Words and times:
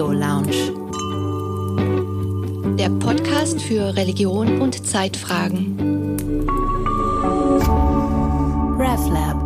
Theo 0.00 0.12
Lounge. 0.12 0.72
Der 2.78 2.88
Podcast 2.88 3.60
für 3.60 3.94
Religion 3.94 4.62
und 4.62 4.86
Zeitfragen. 4.86 5.76
RevLab. 8.78 9.36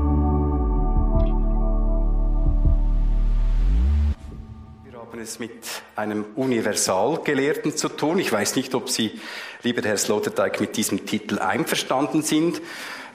Wir 4.85 4.93
haben 4.97 5.19
es 5.21 5.41
mit 5.41 5.51
einem 5.97 6.25
Universalgelehrten 6.37 7.77
zu 7.77 7.89
tun. 7.89 8.21
Ich 8.21 8.31
weiß 8.31 8.55
nicht, 8.55 8.77
ob 8.77 8.89
Sie, 8.89 9.11
lieber 9.65 9.83
Herr 9.83 9.97
Sloterdijk, 9.97 10.61
mit 10.61 10.77
diesem 10.77 11.05
Titel 11.05 11.41
einverstanden 11.41 12.23
sind. 12.23 12.63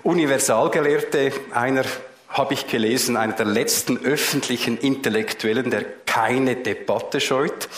Universalgelehrte, 0.04 1.32
einer 1.54 1.86
habe 2.28 2.54
ich 2.54 2.68
gelesen, 2.68 3.18
einer 3.18 3.34
der 3.34 3.46
letzten 3.46 3.98
öffentlichen 3.98 4.78
Intellektuellen, 4.78 5.72
der 5.72 5.99
keine 6.10 6.56
Debatte 6.56 7.20
scheut. 7.22 7.70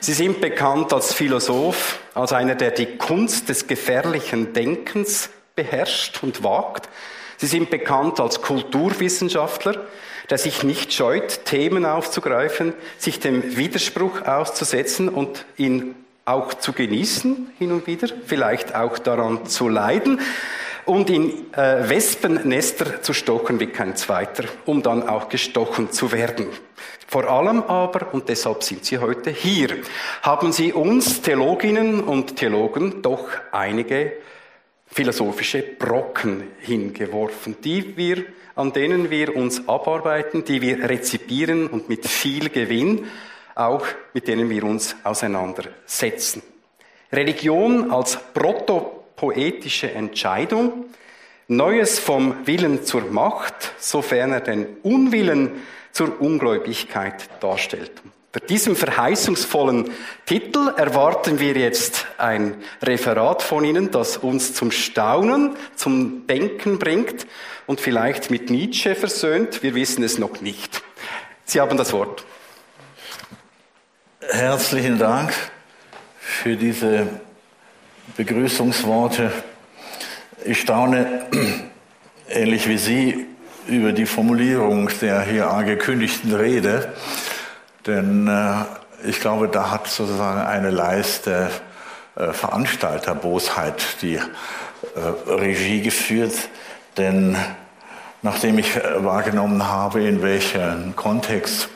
Sie 0.00 0.12
sind 0.12 0.40
bekannt 0.40 0.92
als 0.92 1.14
Philosoph, 1.14 1.98
als 2.14 2.32
einer, 2.32 2.54
der 2.54 2.70
die 2.70 2.96
Kunst 2.96 3.48
des 3.48 3.66
gefährlichen 3.66 4.52
Denkens 4.52 5.30
beherrscht 5.56 6.22
und 6.22 6.44
wagt. 6.44 6.88
Sie 7.38 7.46
sind 7.46 7.70
bekannt 7.70 8.20
als 8.20 8.42
Kulturwissenschaftler, 8.42 9.86
der 10.28 10.38
sich 10.38 10.62
nicht 10.62 10.92
scheut, 10.92 11.46
Themen 11.46 11.86
aufzugreifen, 11.86 12.74
sich 12.98 13.18
dem 13.18 13.56
Widerspruch 13.56 14.22
auszusetzen 14.22 15.08
und 15.08 15.46
ihn 15.56 15.94
auch 16.26 16.54
zu 16.54 16.72
genießen 16.72 17.50
hin 17.58 17.72
und 17.72 17.86
wieder, 17.86 18.08
vielleicht 18.26 18.74
auch 18.74 18.98
daran 18.98 19.46
zu 19.46 19.68
leiden 19.68 20.20
und 20.90 21.08
in 21.08 21.54
äh, 21.54 21.88
Wespennester 21.88 23.00
zu 23.00 23.12
stochen 23.12 23.60
wie 23.60 23.68
kein 23.68 23.94
zweiter, 23.94 24.44
um 24.66 24.82
dann 24.82 25.08
auch 25.08 25.28
gestochen 25.28 25.92
zu 25.92 26.10
werden. 26.10 26.48
Vor 27.06 27.30
allem 27.30 27.62
aber, 27.62 28.12
und 28.12 28.28
deshalb 28.28 28.64
sind 28.64 28.84
Sie 28.84 28.98
heute 28.98 29.30
hier, 29.30 29.68
haben 30.22 30.50
Sie 30.50 30.72
uns 30.72 31.22
Theologinnen 31.22 32.00
und 32.00 32.34
Theologen 32.34 33.02
doch 33.02 33.28
einige 33.52 34.14
philosophische 34.86 35.62
Brocken 35.62 36.48
hingeworfen, 36.58 37.56
die 37.62 37.96
wir, 37.96 38.24
an 38.56 38.72
denen 38.72 39.10
wir 39.10 39.36
uns 39.36 39.68
abarbeiten, 39.68 40.44
die 40.44 40.60
wir 40.60 40.88
rezipieren 40.88 41.68
und 41.68 41.88
mit 41.88 42.04
viel 42.06 42.48
Gewinn 42.48 43.06
auch 43.54 43.86
mit 44.12 44.26
denen 44.26 44.50
wir 44.50 44.64
uns 44.64 44.96
auseinandersetzen. 45.04 46.42
Religion 47.12 47.90
als 47.90 48.18
Proto 48.32 48.99
poetische 49.20 49.92
Entscheidung, 49.92 50.86
Neues 51.46 51.98
vom 51.98 52.46
Willen 52.46 52.86
zur 52.86 53.02
Macht, 53.10 53.72
sofern 53.78 54.32
er 54.32 54.40
den 54.40 54.66
Unwillen 54.82 55.62
zur 55.92 56.18
Ungläubigkeit 56.22 57.28
darstellt. 57.40 57.92
Für 58.32 58.40
diesem 58.40 58.76
verheißungsvollen 58.76 59.90
Titel 60.24 60.72
erwarten 60.74 61.38
wir 61.38 61.52
jetzt 61.52 62.06
ein 62.16 62.54
Referat 62.80 63.42
von 63.42 63.62
Ihnen, 63.62 63.90
das 63.90 64.16
uns 64.16 64.54
zum 64.54 64.70
Staunen, 64.70 65.54
zum 65.74 66.26
Denken 66.26 66.78
bringt 66.78 67.26
und 67.66 67.78
vielleicht 67.78 68.30
mit 68.30 68.48
Nietzsche 68.48 68.94
versöhnt. 68.94 69.62
Wir 69.62 69.74
wissen 69.74 70.02
es 70.02 70.16
noch 70.16 70.40
nicht. 70.40 70.82
Sie 71.44 71.60
haben 71.60 71.76
das 71.76 71.92
Wort. 71.92 72.24
Herzlichen 74.20 74.98
Dank 74.98 75.34
für 76.20 76.56
diese 76.56 77.20
Begrüßungsworte. 78.16 79.32
Ich 80.44 80.60
staune 80.60 81.26
ähnlich 82.28 82.68
wie 82.68 82.78
Sie 82.78 83.26
über 83.68 83.92
die 83.92 84.06
Formulierung 84.06 84.90
der 85.00 85.22
hier 85.22 85.50
angekündigten 85.50 86.34
Rede, 86.34 86.92
denn 87.86 88.26
äh, 88.26 89.08
ich 89.08 89.20
glaube, 89.20 89.48
da 89.48 89.70
hat 89.70 89.86
sozusagen 89.86 90.40
eine 90.40 90.70
Leiste 90.70 91.50
äh, 92.16 92.32
Veranstalterbosheit 92.32 94.02
die 94.02 94.16
äh, 94.16 94.20
Regie 95.26 95.82
geführt, 95.82 96.34
denn 96.96 97.36
nachdem 98.22 98.58
ich 98.58 98.76
äh, 98.76 99.04
wahrgenommen 99.04 99.66
habe, 99.66 100.02
in 100.02 100.22
welchen 100.22 100.96
Kontext 100.96 101.68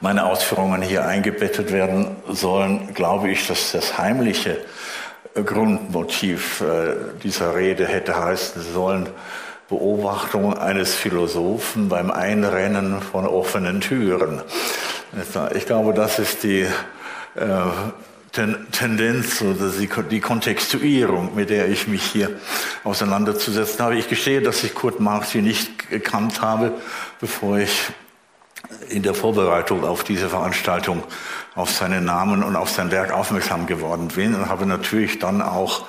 meine 0.00 0.26
Ausführungen 0.26 0.82
hier 0.82 1.06
eingebettet 1.06 1.70
werden 1.70 2.16
sollen, 2.28 2.92
glaube 2.92 3.30
ich, 3.30 3.46
dass 3.46 3.70
das 3.72 3.98
heimliche 3.98 4.58
Grundmotiv 5.34 6.60
äh, 6.60 6.94
dieser 7.22 7.54
Rede 7.56 7.86
hätte 7.86 8.22
heißen 8.22 8.62
sollen, 8.62 9.08
Beobachtung 9.68 10.56
eines 10.56 10.94
Philosophen 10.94 11.88
beim 11.88 12.10
Einrennen 12.10 13.00
von 13.00 13.26
offenen 13.26 13.80
Türen. 13.80 14.42
Ich 15.54 15.66
glaube, 15.66 15.94
das 15.94 16.18
ist 16.18 16.42
die 16.42 16.66
äh, 17.34 17.48
Tendenz 18.32 19.42
oder 19.42 19.70
die 20.10 20.20
Kontextuierung, 20.20 21.34
mit 21.34 21.50
der 21.50 21.68
ich 21.68 21.86
mich 21.86 22.02
hier 22.02 22.30
auseinanderzusetzen 22.84 23.84
habe. 23.84 23.96
Ich 23.96 24.08
gestehe, 24.08 24.42
dass 24.42 24.64
ich 24.64 24.74
Kurt 24.74 25.00
Marx 25.00 25.32
hier 25.32 25.42
nicht 25.42 25.90
gekannt 25.90 26.40
habe, 26.40 26.72
bevor 27.20 27.58
ich 27.58 27.90
in 28.88 29.02
der 29.02 29.14
Vorbereitung 29.14 29.84
auf 29.84 30.04
diese 30.04 30.28
Veranstaltung 30.28 31.02
auf 31.54 31.70
seinen 31.70 32.04
Namen 32.04 32.42
und 32.42 32.56
auf 32.56 32.70
sein 32.70 32.90
Werk 32.90 33.12
aufmerksam 33.12 33.66
geworden 33.66 34.08
bin 34.08 34.34
und 34.34 34.48
habe 34.48 34.66
natürlich 34.66 35.18
dann 35.18 35.42
auch 35.42 35.86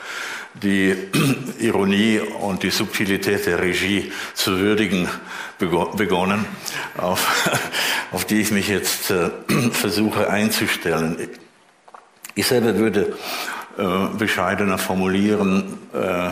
die 0.53 0.95
Ironie 1.59 2.19
und 2.19 2.63
die 2.63 2.69
Subtilität 2.69 3.45
der 3.45 3.59
Regie 3.59 4.11
zu 4.33 4.59
würdigen 4.59 5.07
begonnen, 5.59 6.45
auf, 6.97 7.49
auf 8.11 8.25
die 8.25 8.41
ich 8.41 8.51
mich 8.51 8.67
jetzt 8.67 9.11
äh, 9.11 9.29
versuche 9.71 10.29
einzustellen. 10.29 11.17
Ich 12.35 12.47
selber 12.47 12.75
würde 12.77 13.15
äh, 13.77 14.17
bescheidener 14.17 14.77
formulieren, 14.77 15.77
äh, 15.93 16.29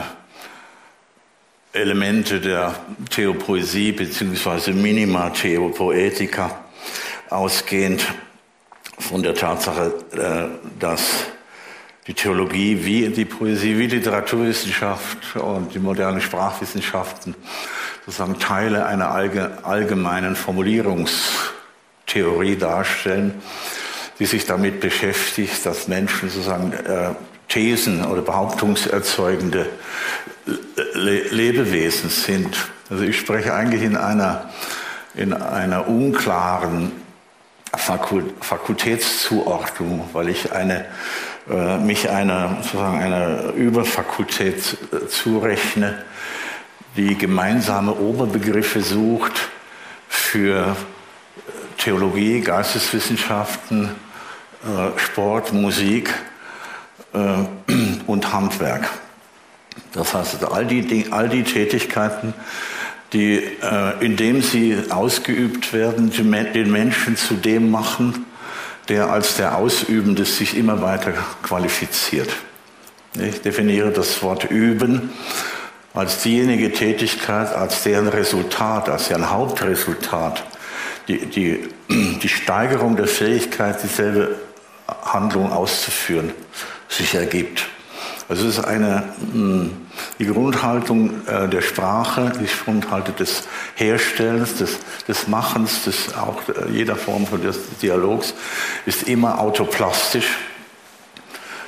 Elemente 1.73 2.41
der 2.41 2.75
Theopoesie 3.09 3.93
bzw. 3.93 4.73
Minima 4.73 5.29
Theopoetica 5.29 6.59
ausgehend 7.29 8.05
von 8.99 9.23
der 9.23 9.35
Tatsache, 9.35 9.93
äh, 10.11 10.49
dass 10.79 11.27
die 12.07 12.13
Theologie 12.13 12.83
wie 12.83 13.07
die 13.07 13.23
Poesie, 13.23 13.77
wie 13.77 13.87
Literaturwissenschaft 13.87 15.37
und 15.37 15.73
die 15.73 15.79
moderne 15.79 16.19
Sprachwissenschaften 16.19 17.35
sozusagen 18.05 18.37
Teile 18.39 18.85
einer 18.85 19.09
allgemeinen 19.11 20.35
Formulierungstheorie 20.35 22.57
darstellen, 22.57 23.41
die 24.19 24.25
sich 24.25 24.45
damit 24.45 24.81
beschäftigt, 24.81 25.65
dass 25.65 25.87
Menschen 25.87 26.29
sozusagen 26.29 26.73
äh, 26.73 27.11
Thesen 27.51 28.05
oder 28.05 28.21
behauptungserzeugende 28.21 29.67
Le 30.93 31.23
Lebewesen 31.29 32.09
sind. 32.09 32.55
Also 32.89 33.03
ich 33.03 33.19
spreche 33.19 33.53
eigentlich 33.53 33.83
in 33.83 33.97
einer, 33.97 34.49
in 35.15 35.33
einer 35.33 35.87
unklaren 35.87 36.93
Fakultätszuordnung, 37.73 40.09
weil 40.13 40.29
ich 40.29 40.53
eine, 40.53 40.85
äh, 41.49 41.77
mich 41.77 42.09
einer, 42.09 42.57
sozusagen 42.61 43.01
einer 43.01 43.51
Überfakultät 43.53 44.77
äh, 44.93 45.07
zurechne, 45.07 46.05
die 46.95 47.17
gemeinsame 47.17 47.93
Oberbegriffe 47.93 48.81
sucht 48.81 49.49
für 50.07 50.77
Theologie, 51.77 52.39
Geisteswissenschaften, 52.41 53.89
äh, 54.63 54.97
Sport, 54.97 55.51
Musik 55.51 56.13
und 58.07 58.33
Handwerk. 58.33 58.89
Das 59.93 60.13
heißt, 60.13 60.43
all 60.51 60.65
die, 60.65 61.07
all 61.11 61.29
die 61.29 61.43
Tätigkeiten, 61.43 62.33
die, 63.13 63.37
äh, 63.37 64.05
indem 64.05 64.41
sie 64.41 64.77
ausgeübt 64.89 65.73
werden, 65.73 66.11
den 66.11 66.71
Menschen 66.71 67.17
zu 67.17 67.35
dem 67.35 67.69
machen, 67.69 68.25
der 68.87 69.09
als 69.09 69.37
der 69.37 69.57
Ausübende 69.57 70.25
sich 70.25 70.57
immer 70.57 70.81
weiter 70.81 71.13
qualifiziert. 71.43 72.29
Ich 73.19 73.41
definiere 73.41 73.91
das 73.91 74.23
Wort 74.23 74.49
üben 74.49 75.11
als 75.93 76.21
diejenige 76.21 76.71
Tätigkeit, 76.71 77.53
als 77.53 77.83
deren 77.83 78.07
Resultat, 78.07 78.87
als 78.87 79.09
deren 79.09 79.29
Hauptresultat 79.29 80.43
die, 81.07 81.25
die, 81.25 81.69
die 81.89 82.29
Steigerung 82.29 82.95
der 82.95 83.07
Fähigkeit, 83.07 83.83
dieselbe 83.83 84.35
Handlung 84.87 85.51
auszuführen, 85.51 86.31
sich 86.91 87.15
ergibt. 87.15 87.67
Also 88.29 88.47
es 88.47 88.59
ist 88.59 88.63
eine, 88.63 89.03
hm, 89.33 89.71
die 90.19 90.25
Grundhaltung 90.25 91.27
äh, 91.27 91.49
der 91.49 91.61
Sprache, 91.61 92.31
die 92.39 92.47
Grundhaltung 92.63 93.15
des 93.17 93.43
Herstellens, 93.75 94.55
des, 94.55 94.79
des 95.07 95.27
Machens, 95.27 95.83
des, 95.83 96.15
auch 96.15 96.37
äh, 96.47 96.71
jeder 96.71 96.95
Form 96.95 97.27
des 97.41 97.57
Dialogs 97.81 98.33
ist 98.85 99.03
immer 99.03 99.39
autoplastisch. 99.39 100.37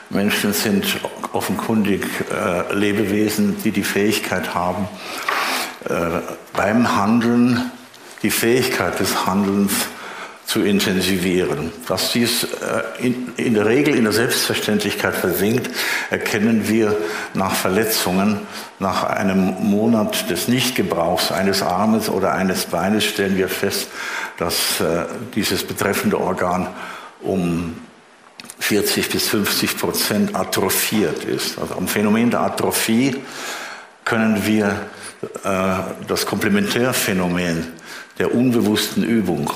Menschen 0.09 0.53
sind 0.53 0.85
offenkundig 1.33 2.05
äh, 2.31 2.73
Lebewesen, 2.73 3.57
die 3.63 3.71
die 3.71 3.83
Fähigkeit 3.83 4.53
haben, 4.53 4.87
beim 6.53 6.95
Handeln 6.95 7.69
die 8.21 8.31
Fähigkeit 8.31 8.97
des 9.01 9.25
Handelns 9.25 9.73
zu 10.45 10.61
intensivieren. 10.61 11.71
Dass 11.87 12.11
dies 12.11 12.47
in, 12.99 13.33
in, 13.37 13.53
der 13.53 13.65
Regel 13.65 13.95
in 13.95 14.03
der 14.03 14.13
Selbstverständlichkeit 14.13 15.15
versinkt, 15.15 15.69
erkennen 16.09 16.67
wir 16.67 16.95
nach 17.33 17.53
Verletzungen. 17.55 18.39
Nach 18.79 19.03
einem 19.03 19.55
Monat 19.61 20.29
des 20.29 20.47
Nichtgebrauchs 20.47 21.31
eines 21.31 21.61
Armes 21.61 22.09
oder 22.09 22.33
eines 22.33 22.65
Beines 22.65 23.05
stellen 23.05 23.37
wir 23.37 23.47
fest, 23.47 23.87
dass 24.37 24.81
äh, 24.81 25.05
dieses 25.35 25.63
betreffende 25.63 26.19
Organ 26.19 26.67
um 27.21 27.75
40 28.59 29.09
bis 29.09 29.27
50 29.29 29.77
Prozent 29.77 30.35
atrophiert 30.35 31.23
ist. 31.23 31.59
Also 31.59 31.75
am 31.75 31.87
Phänomen 31.87 32.31
der 32.31 32.41
Atrophie 32.41 33.15
können 34.05 34.45
wir 34.45 34.67
äh, 35.43 36.05
das 36.07 36.25
Komplementärphänomen 36.25 37.73
der 38.19 38.33
unbewussten 38.33 39.03
Übung 39.03 39.51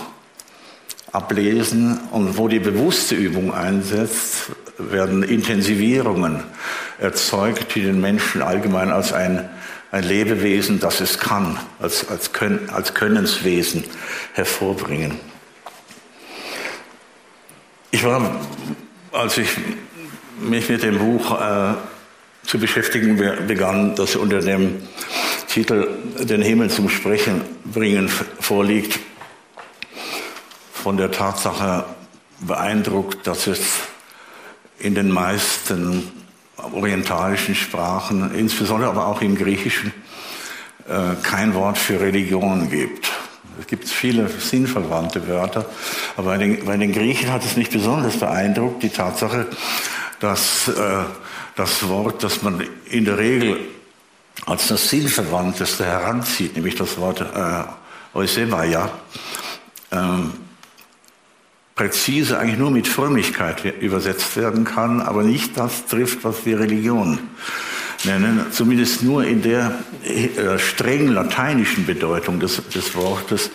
ablesen. 1.18 2.00
Und 2.12 2.38
wo 2.38 2.48
die 2.48 2.60
bewusste 2.60 3.16
Übung 3.16 3.54
einsetzt, 3.54 4.52
werden 4.78 5.24
Intensivierungen 5.24 6.44
erzeugt, 7.00 7.74
die 7.76 7.82
den 7.82 8.00
Menschen 8.00 8.42
allgemein 8.42 8.92
als 8.92 9.12
ein, 9.12 9.50
ein 9.92 10.04
Lebewesen, 10.04 10.80
das 10.80 11.02
es 11.02 11.18
kann, 11.18 11.58
als, 11.80 12.08
als, 12.10 12.32
Können, 12.32 12.70
als 12.70 12.94
Könnenswesen 12.94 13.84
hervorbringen. 14.34 15.20
Ich 17.90 18.04
war, 18.04 18.40
als 19.12 19.38
ich 19.38 19.50
mich 20.40 20.70
mit 20.70 20.84
dem 20.84 21.00
Buch 21.00 21.40
äh, 21.42 21.74
zu 22.44 22.60
beschäftigen 22.60 23.18
begann, 23.48 23.96
das 23.96 24.16
unter 24.16 24.40
dem 24.40 24.84
Titel 25.48 25.88
Den 26.20 26.44
Himmel 26.44 26.70
zum 26.70 26.90
Sprechen 26.90 27.42
bringen 27.66 28.10
vorliegt, 28.40 29.00
von 30.88 30.96
der 30.96 31.12
Tatsache 31.12 31.84
beeindruckt, 32.40 33.28
dass 33.28 33.46
es 33.48 33.60
in 34.80 34.96
den 34.96 35.12
meisten 35.12 36.10
orientalischen 36.56 37.56
Sprachen, 37.56 38.34
insbesondere 38.34 38.92
aber 38.92 39.08
auch 39.08 39.22
im 39.22 39.36
Griechischen, 39.36 39.92
äh, 40.88 41.22
kein 41.24 41.54
Wort 41.56 41.78
für 41.78 42.00
Religion 42.00 42.70
gibt. 42.70 43.12
Es 43.60 43.68
gibt 43.68 43.90
viele 43.90 44.30
sinnverwandte 44.30 45.28
Wörter, 45.28 45.66
aber 46.16 46.28
bei 46.28 46.38
den, 46.38 46.64
bei 46.64 46.78
den 46.78 46.94
Griechen 46.94 47.34
hat 47.34 47.44
es 47.44 47.58
mich 47.58 47.70
besonders 47.70 48.16
beeindruckt, 48.16 48.82
die 48.82 48.90
Tatsache, 48.90 49.46
dass 50.22 50.70
äh, 50.70 51.04
das 51.58 51.86
Wort, 51.90 52.24
das 52.24 52.44
man 52.44 52.64
in 52.90 53.04
der 53.04 53.18
Regel 53.18 53.60
als 54.46 54.70
das 54.70 54.90
Sinnverwandteste 54.90 55.84
heranzieht, 55.84 56.56
nämlich 56.56 56.76
das 56.76 56.98
Wort 56.98 57.20
äh, 57.20 57.64
Eusebaya, 58.18 58.90
ähm, 59.92 60.47
präzise 61.78 62.40
eigentlich 62.40 62.58
nur 62.58 62.72
mit 62.72 62.88
Frömmigkeit 62.88 63.64
übersetzt 63.82 64.36
werden 64.36 64.66
kann, 64.66 65.00
aber 65.00 65.24
nicht 65.24 65.58
das 65.58 65.86
trifft, 65.86 66.24
was 66.24 66.46
wir 66.46 66.60
Religion 66.60 67.20
nennen, 68.04 68.48
zumindest 68.52 69.04
nur 69.04 69.24
in 69.24 69.42
der 69.42 69.80
äh, 70.04 70.60
streng 70.60 71.08
lateinischen 71.08 71.86
Bedeutung 71.86 72.40
des, 72.40 72.68
des 72.70 72.96
Wortes, 72.96 73.52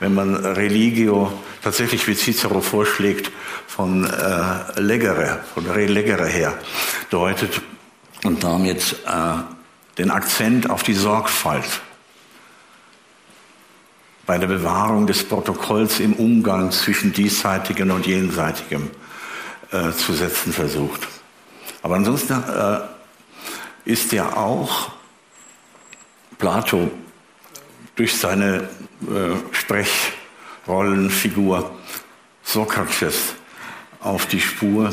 wenn 0.00 0.14
man 0.14 0.34
Religio 0.34 1.32
tatsächlich, 1.62 2.06
wie 2.08 2.14
Cicero 2.14 2.60
vorschlägt, 2.60 3.30
von 3.66 4.04
äh, 4.04 4.80
Legere, 4.80 5.40
von 5.54 5.66
Re 5.66 5.86
Legere 5.86 6.26
her 6.26 6.58
deutet 7.10 7.60
und 8.24 8.42
damit 8.42 8.96
äh, 9.06 9.98
den 9.98 10.10
Akzent 10.10 10.70
auf 10.70 10.82
die 10.82 10.94
Sorgfalt 10.94 11.82
bei 14.26 14.38
der 14.38 14.46
Bewahrung 14.48 15.06
des 15.06 15.22
Protokolls 15.24 16.00
im 16.00 16.14
Umgang 16.14 16.72
zwischen 16.72 17.12
diesseitigem 17.12 17.92
und 17.92 18.06
jenseitigem 18.06 18.90
äh, 19.70 19.92
zu 19.92 20.12
setzen 20.12 20.52
versucht. 20.52 21.06
Aber 21.82 21.94
ansonsten 21.94 22.42
äh, 22.42 22.80
ist 23.84 24.10
ja 24.12 24.36
auch 24.36 24.90
Plato 26.38 26.90
durch 27.94 28.16
seine 28.16 28.68
äh, 29.02 29.36
Sprechrollenfigur 29.52 31.70
Sokrates 32.42 33.34
auf 34.00 34.26
die 34.26 34.40
Spur 34.40 34.90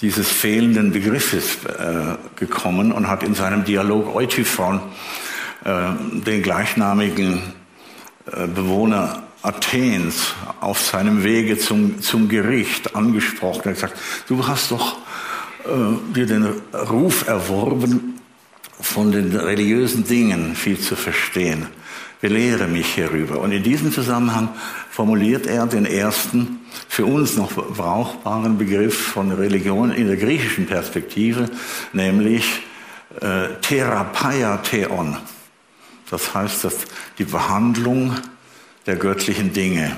dieses 0.00 0.30
fehlenden 0.30 0.92
Begriffes 0.92 1.64
äh, 1.64 2.16
gekommen 2.36 2.92
und 2.92 3.08
hat 3.08 3.22
in 3.22 3.34
seinem 3.34 3.64
Dialog 3.64 4.14
Eutyphron 4.14 4.80
äh, 5.64 5.90
den 6.12 6.42
gleichnamigen 6.42 7.54
Bewohner 8.54 9.22
Athens 9.42 10.34
auf 10.60 10.80
seinem 10.80 11.22
Wege 11.22 11.58
zum, 11.58 12.02
zum 12.02 12.28
Gericht 12.28 12.94
angesprochen. 12.96 13.62
Er 13.64 13.70
hat 13.70 13.74
gesagt, 13.74 13.98
du 14.26 14.46
hast 14.46 14.70
doch 14.70 14.96
äh, 15.64 16.14
dir 16.14 16.26
den 16.26 16.46
Ruf 16.90 17.26
erworben, 17.26 18.20
von 18.80 19.10
den 19.10 19.34
religiösen 19.34 20.04
Dingen 20.04 20.54
viel 20.54 20.78
zu 20.78 20.96
verstehen. 20.96 21.66
Belehre 22.20 22.66
mich 22.66 22.94
hierüber. 22.94 23.40
Und 23.40 23.52
in 23.52 23.62
diesem 23.62 23.92
Zusammenhang 23.92 24.48
formuliert 24.90 25.46
er 25.46 25.66
den 25.66 25.86
ersten 25.86 26.60
für 26.88 27.06
uns 27.06 27.36
noch 27.36 27.52
brauchbaren 27.52 28.58
Begriff 28.58 28.96
von 28.96 29.30
Religion 29.30 29.92
in 29.92 30.08
der 30.08 30.16
griechischen 30.16 30.66
Perspektive, 30.66 31.48
nämlich 31.92 32.62
äh, 33.20 33.54
Therapeia 33.60 34.58
Theon. 34.58 35.16
Das 36.10 36.34
heißt, 36.34 36.64
dass 36.64 36.74
die 37.18 37.24
Behandlung 37.24 38.16
der 38.86 38.96
göttlichen 38.96 39.52
Dinge. 39.52 39.96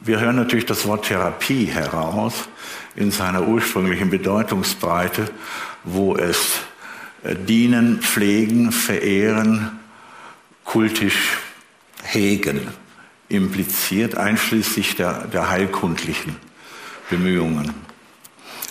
Wir 0.00 0.20
hören 0.20 0.36
natürlich 0.36 0.66
das 0.66 0.86
Wort 0.86 1.06
Therapie 1.06 1.66
heraus 1.66 2.48
in 2.94 3.10
seiner 3.10 3.46
ursprünglichen 3.46 4.10
Bedeutungsbreite, 4.10 5.30
wo 5.84 6.16
es 6.16 6.60
äh, 7.22 7.34
dienen, 7.34 8.00
pflegen, 8.00 8.72
verehren, 8.72 9.78
kultisch 10.64 11.38
hegen 12.02 12.68
impliziert, 13.28 14.16
einschließlich 14.16 14.96
der, 14.96 15.26
der 15.26 15.50
heilkundlichen 15.50 16.36
Bemühungen. 17.10 17.74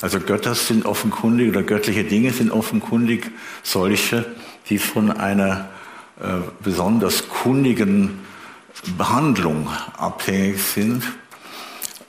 Also 0.01 0.19
Götter 0.19 0.55
sind 0.55 0.85
offenkundig 0.85 1.49
oder 1.49 1.63
göttliche 1.63 2.03
Dinge 2.03 2.31
sind 2.31 2.51
offenkundig 2.51 3.31
solche, 3.63 4.25
die 4.69 4.77
von 4.77 5.11
einer 5.11 5.69
besonders 6.63 7.29
kundigen 7.29 8.19
Behandlung 8.97 9.69
abhängig 9.97 10.61
sind. 10.61 11.03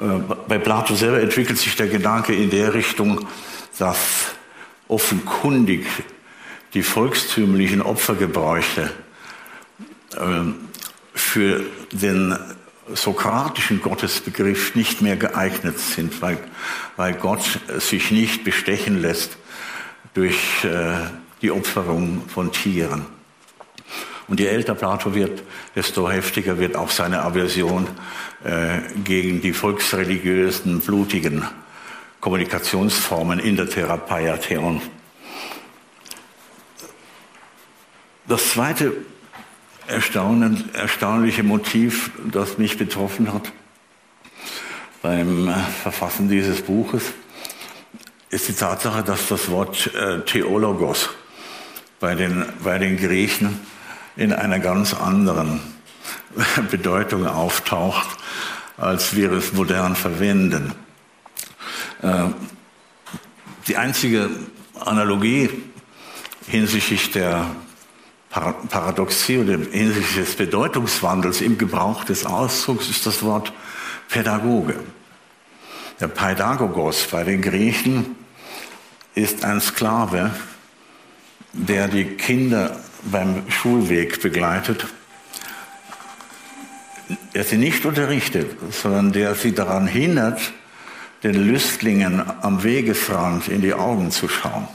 Äh, 0.01 0.05
bei 0.47 0.59
Plato 0.59 0.95
selber 0.95 1.21
entwickelt 1.21 1.59
sich 1.59 1.77
der 1.77 1.89
Gedanke 1.89 2.35
in 2.35 2.51
der 2.51 2.75
Richtung, 2.75 3.27
dass 3.79 4.27
offenkundig 4.87 5.87
die 6.75 6.83
volkstümlichen 6.83 7.83
Opfergebräuche 7.83 8.91
äh, 10.15 10.19
für 11.15 11.65
den 11.93 12.37
sokratischen 12.95 13.83
Gottesbegriff 13.83 14.75
nicht 14.75 15.03
mehr 15.03 15.17
geeignet 15.17 15.79
sind, 15.79 16.23
weil, 16.23 16.39
weil 16.97 17.15
Gott 17.15 17.61
sich 17.79 18.11
nicht 18.11 18.45
bestechen 18.45 19.03
lässt 19.03 19.37
durch 20.15 20.65
äh, 20.65 20.95
die 21.43 21.51
Opferung 21.51 22.23
von 22.29 22.51
Tieren. 22.51 23.18
Und 24.29 24.41
je 24.41 24.47
älter 24.47 24.75
Plato 24.75 25.15
wird, 25.15 25.43
desto 25.75 26.11
heftiger 26.11 26.59
wird 26.59 26.77
auch 26.77 26.91
seine 26.91 27.23
Aversion 27.23 27.89
äh, 28.45 28.81
gegen 29.03 29.41
die 29.41 29.55
volksreligiösen, 29.55 30.81
blutigen 30.81 31.45
Kommunikationsformen 32.21 33.39
in 33.39 33.57
der 33.57 33.71
Therapeia 33.71 34.37
Theon. 34.37 34.83
Das 38.27 38.51
zweite 38.51 38.93
erstaunliche 39.87 41.43
Motiv, 41.43 42.11
das 42.31 42.59
mich 42.59 42.77
betroffen 42.77 43.33
hat 43.33 43.51
beim 45.01 45.55
Verfassen 45.83 46.29
dieses 46.29 46.61
Buches, 46.61 47.05
ist 48.29 48.49
die 48.49 48.53
Tatsache, 48.53 49.03
dass 49.03 49.29
das 49.29 49.51
Wort 49.51 49.95
äh, 49.95 50.21
Theologos 50.21 51.09
bei 52.01 52.15
den, 52.15 52.45
bei 52.63 52.79
den 52.79 52.99
Griechen 52.99 53.59
in 54.19 54.33
einer 54.33 54.59
ganz 54.59 54.93
anderen 54.93 55.61
Bedeutung 56.71 57.27
auftaucht, 57.27 58.09
als 58.77 59.15
wir 59.15 59.33
es 59.33 59.53
modern 59.53 59.97
verwenden. 59.97 60.75
Äh, 62.03 62.25
die 63.69 63.77
einzige 63.77 64.29
Analogie 64.81 65.49
hinsichtlich 66.49 67.13
der 67.13 67.47
Paradoxie 68.31 69.39
oder 69.39 69.53
hinsichtlich 69.53 70.27
des 70.27 70.37
Bedeutungswandels 70.37 71.41
im 71.41 71.57
Gebrauch 71.57 72.05
des 72.05 72.27
Ausdrucks 72.27 72.89
ist 72.89 73.07
das 73.07 73.23
Wort 73.23 73.53
Pädagoge. 74.09 74.75
Der 76.01 76.09
Pädagogos 76.09 77.07
bei 77.11 77.25
den 77.25 77.41
Griechen 77.41 78.17
ist 79.15 79.45
ein 79.45 79.61
Sklave, 79.61 80.33
der 81.53 81.89
die 81.89 82.05
Kinder 82.05 82.77
beim 83.03 83.51
Schulweg 83.51 84.21
begleitet, 84.21 84.87
der 87.35 87.45
sie 87.45 87.57
nicht 87.57 87.85
unterrichtet, 87.85 88.51
sondern 88.71 89.13
der 89.13 89.35
sie 89.35 89.53
daran 89.53 89.87
hindert, 89.87 90.41
den 91.23 91.35
Lüstlingen 91.35 92.23
am 92.43 92.63
Wegesrand 92.63 93.49
in 93.49 93.61
die 93.61 93.75
Augen 93.75 94.11
zu 94.11 94.29
schauen. 94.29 94.69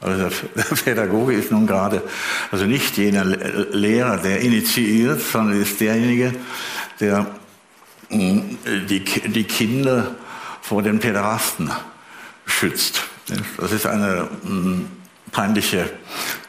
Also 0.00 0.30
der 0.56 0.62
Pädagoge 0.84 1.34
ist 1.34 1.50
nun 1.50 1.66
gerade, 1.66 2.02
also 2.50 2.64
nicht 2.64 2.96
jener 2.96 3.24
Lehrer, 3.24 4.18
der 4.18 4.40
initiiert, 4.40 5.20
sondern 5.20 5.60
ist 5.60 5.80
derjenige, 5.80 6.34
der 7.00 7.26
mm, 8.08 8.40
die, 8.88 9.04
die 9.04 9.44
Kinder 9.44 10.14
vor 10.62 10.82
den 10.82 11.00
Päderasten 11.00 11.70
schützt. 12.46 13.02
Das 13.58 13.72
ist 13.72 13.86
eine 13.86 14.28
mm, 14.42 14.84
peinliche 15.30 15.90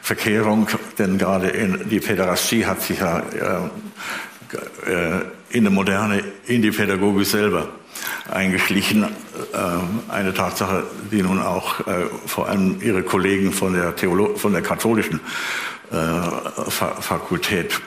Verkehrung, 0.02 0.68
denn 0.98 1.18
gerade 1.18 1.48
in 1.48 1.88
die 1.88 2.00
Päderastie 2.00 2.66
hat 2.66 2.82
sich 2.82 2.98
ja 2.98 3.18
äh, 4.86 5.20
in 5.50 5.64
der 5.64 5.72
Moderne 5.72 6.22
in 6.46 6.62
die 6.62 6.70
Pädagogik 6.70 7.26
selber 7.26 7.68
eingeschlichen. 8.30 9.04
Äh, 9.04 9.08
eine 10.08 10.34
Tatsache, 10.34 10.84
die 11.10 11.22
nun 11.22 11.40
auch 11.40 11.80
äh, 11.80 12.06
vor 12.26 12.48
allem 12.48 12.80
ihre 12.80 13.02
Kollegen 13.02 13.52
von 13.52 13.74
der, 13.74 13.96
Theolo 13.96 14.36
von 14.36 14.52
der 14.52 14.62
katholischen 14.62 15.20
äh, 15.90 15.96
Fakultät 16.70 17.80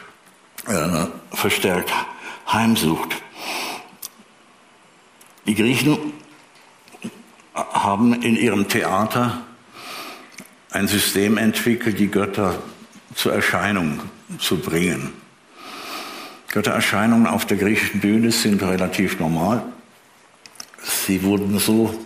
verstärkt 1.33 1.91
heimsucht. 2.47 3.21
Die 5.45 5.55
Griechen 5.55 6.13
haben 7.53 8.13
in 8.21 8.37
ihrem 8.37 8.69
Theater 8.69 9.41
ein 10.73 10.87
System 10.87 11.37
entwickelt, 11.37 11.99
die 11.99 12.09
Götter 12.09 12.55
zur 13.15 13.33
Erscheinung 13.33 13.99
zu 14.39 14.57
bringen. 14.57 15.13
Göttererscheinungen 16.51 17.27
auf 17.27 17.45
der 17.45 17.57
griechischen 17.57 17.99
Bühne 17.99 18.31
sind 18.31 18.61
relativ 18.61 19.19
normal. 19.19 19.63
Sie 20.83 21.23
wurden 21.23 21.57
so 21.59 22.05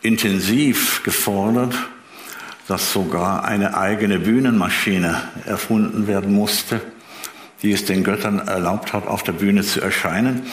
intensiv 0.00 1.02
gefordert, 1.02 1.74
dass 2.68 2.92
sogar 2.92 3.44
eine 3.44 3.76
eigene 3.76 4.20
Bühnenmaschine 4.20 5.20
erfunden 5.46 6.06
werden 6.06 6.32
musste, 6.32 6.80
die 7.62 7.72
es 7.72 7.84
den 7.84 8.04
Göttern 8.04 8.38
erlaubt 8.38 8.92
hat, 8.92 9.06
auf 9.06 9.22
der 9.22 9.32
Bühne 9.32 9.62
zu 9.62 9.80
erscheinen. 9.80 10.46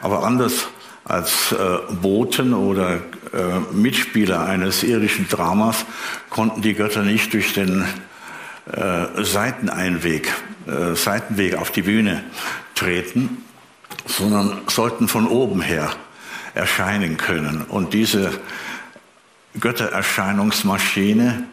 Aber 0.00 0.24
anders 0.24 0.68
als 1.04 1.52
äh, 1.52 1.94
Boten 1.94 2.54
oder 2.54 3.00
äh, 3.34 3.74
Mitspieler 3.74 4.46
eines 4.46 4.82
irdischen 4.82 5.28
Dramas 5.28 5.84
konnten 6.30 6.62
die 6.62 6.74
Götter 6.74 7.02
nicht 7.02 7.32
durch 7.32 7.52
den 7.52 7.84
äh, 8.70 9.24
Seiteneinweg, 9.24 10.32
äh, 10.66 10.94
Seitenweg 10.94 11.56
auf 11.56 11.70
die 11.70 11.82
Bühne 11.82 12.24
treten, 12.74 13.44
sondern 14.06 14.62
sollten 14.68 15.08
von 15.08 15.26
oben 15.26 15.60
her 15.60 15.90
erscheinen 16.54 17.16
können. 17.16 17.62
Und 17.62 17.92
diese 17.92 18.30
Göttererscheinungsmaschine 19.58 21.44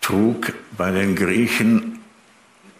trug 0.00 0.52
bei 0.76 0.90
den 0.90 1.14
Griechen 1.14 1.98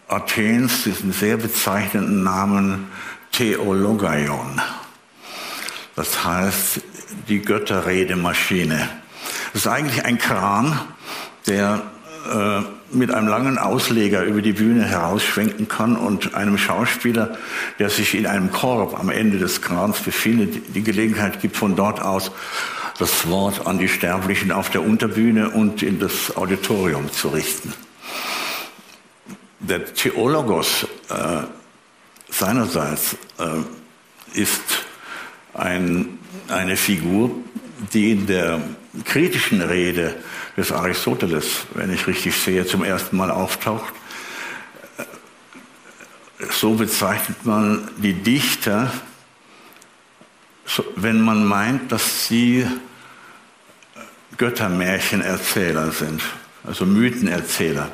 Athens 0.09 0.85
diesen 0.85 1.12
sehr 1.12 1.37
bezeichnenden 1.37 2.23
Namen 2.23 2.88
Theologaion. 3.33 4.61
Das 5.95 6.25
heißt 6.25 6.80
die 7.29 7.40
Götterredemaschine. 7.40 8.88
Das 9.52 9.62
ist 9.62 9.69
eigentlich 9.69 10.05
ein 10.05 10.19
Kran, 10.19 10.79
der 11.47 11.83
äh, 12.33 12.61
mit 12.93 13.12
einem 13.12 13.29
langen 13.29 13.59
Ausleger 13.59 14.25
über 14.25 14.43
die 14.43 14.52
Bühne 14.52 14.85
herausschwenken 14.85 15.69
kann 15.69 15.97
und 15.97 16.35
einem 16.35 16.59
Schauspieler, 16.59 17.37
der 17.79 17.90
sich 17.90 18.14
in 18.14 18.26
einem 18.26 18.50
Korb 18.50 18.99
am 18.99 19.11
Ende 19.11 19.38
des 19.38 19.62
Krans 19.62 20.00
befindet, 20.00 20.75
die 20.75 20.83
Gelegenheit 20.83 21.40
gibt, 21.40 21.57
von 21.57 21.76
dort 21.76 22.00
aus 22.00 22.33
das 22.99 23.29
Wort 23.29 23.67
an 23.67 23.79
die 23.79 23.88
Sterblichen 23.88 24.52
auf 24.52 24.71
der 24.71 24.83
Unterbühne 24.83 25.50
und 25.50 25.83
in 25.83 25.99
das 25.99 26.37
Auditorium 26.37 27.11
zu 27.11 27.29
richten. 27.29 27.73
Der 29.61 29.93
Theologos 29.95 30.87
äh, 31.09 31.43
seinerseits 32.29 33.17
äh, 33.38 34.38
ist 34.38 34.85
ein, 35.55 36.19
eine 36.50 36.76
Figur, 36.76 37.30
die 37.92 38.12
in 38.12 38.26
der 38.26 38.61
kritischen 39.04 39.62
Rede 39.62 40.16
des 40.57 40.73
Aristoteles, 40.73 41.66
wenn 41.75 41.92
ich 41.92 42.07
richtig 42.07 42.35
sehe, 42.35 42.66
zum 42.66 42.85
ersten 42.85 43.16
Mal 43.16 43.30
auftaucht. 43.30 43.92
So 46.50 46.75
bezeichnet 46.75 47.45
man 47.45 47.88
die 47.99 48.14
Dichter, 48.14 48.92
wenn 50.97 51.21
man 51.21 51.45
meint, 51.47 51.92
dass 51.92 52.26
sie 52.26 52.66
Göttermärchenerzähler 54.37 55.92
sind, 55.92 56.23
also 56.64 56.87
Mythenerzähler. 56.87 57.90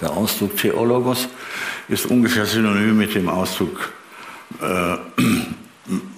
Der 0.00 0.10
Ausdruck 0.10 0.56
Theologos 0.56 1.28
ist 1.88 2.06
ungefähr 2.06 2.44
synonym 2.44 2.98
mit 2.98 3.14
dem 3.14 3.28
Ausdruck 3.28 3.92
äh, 4.60 4.96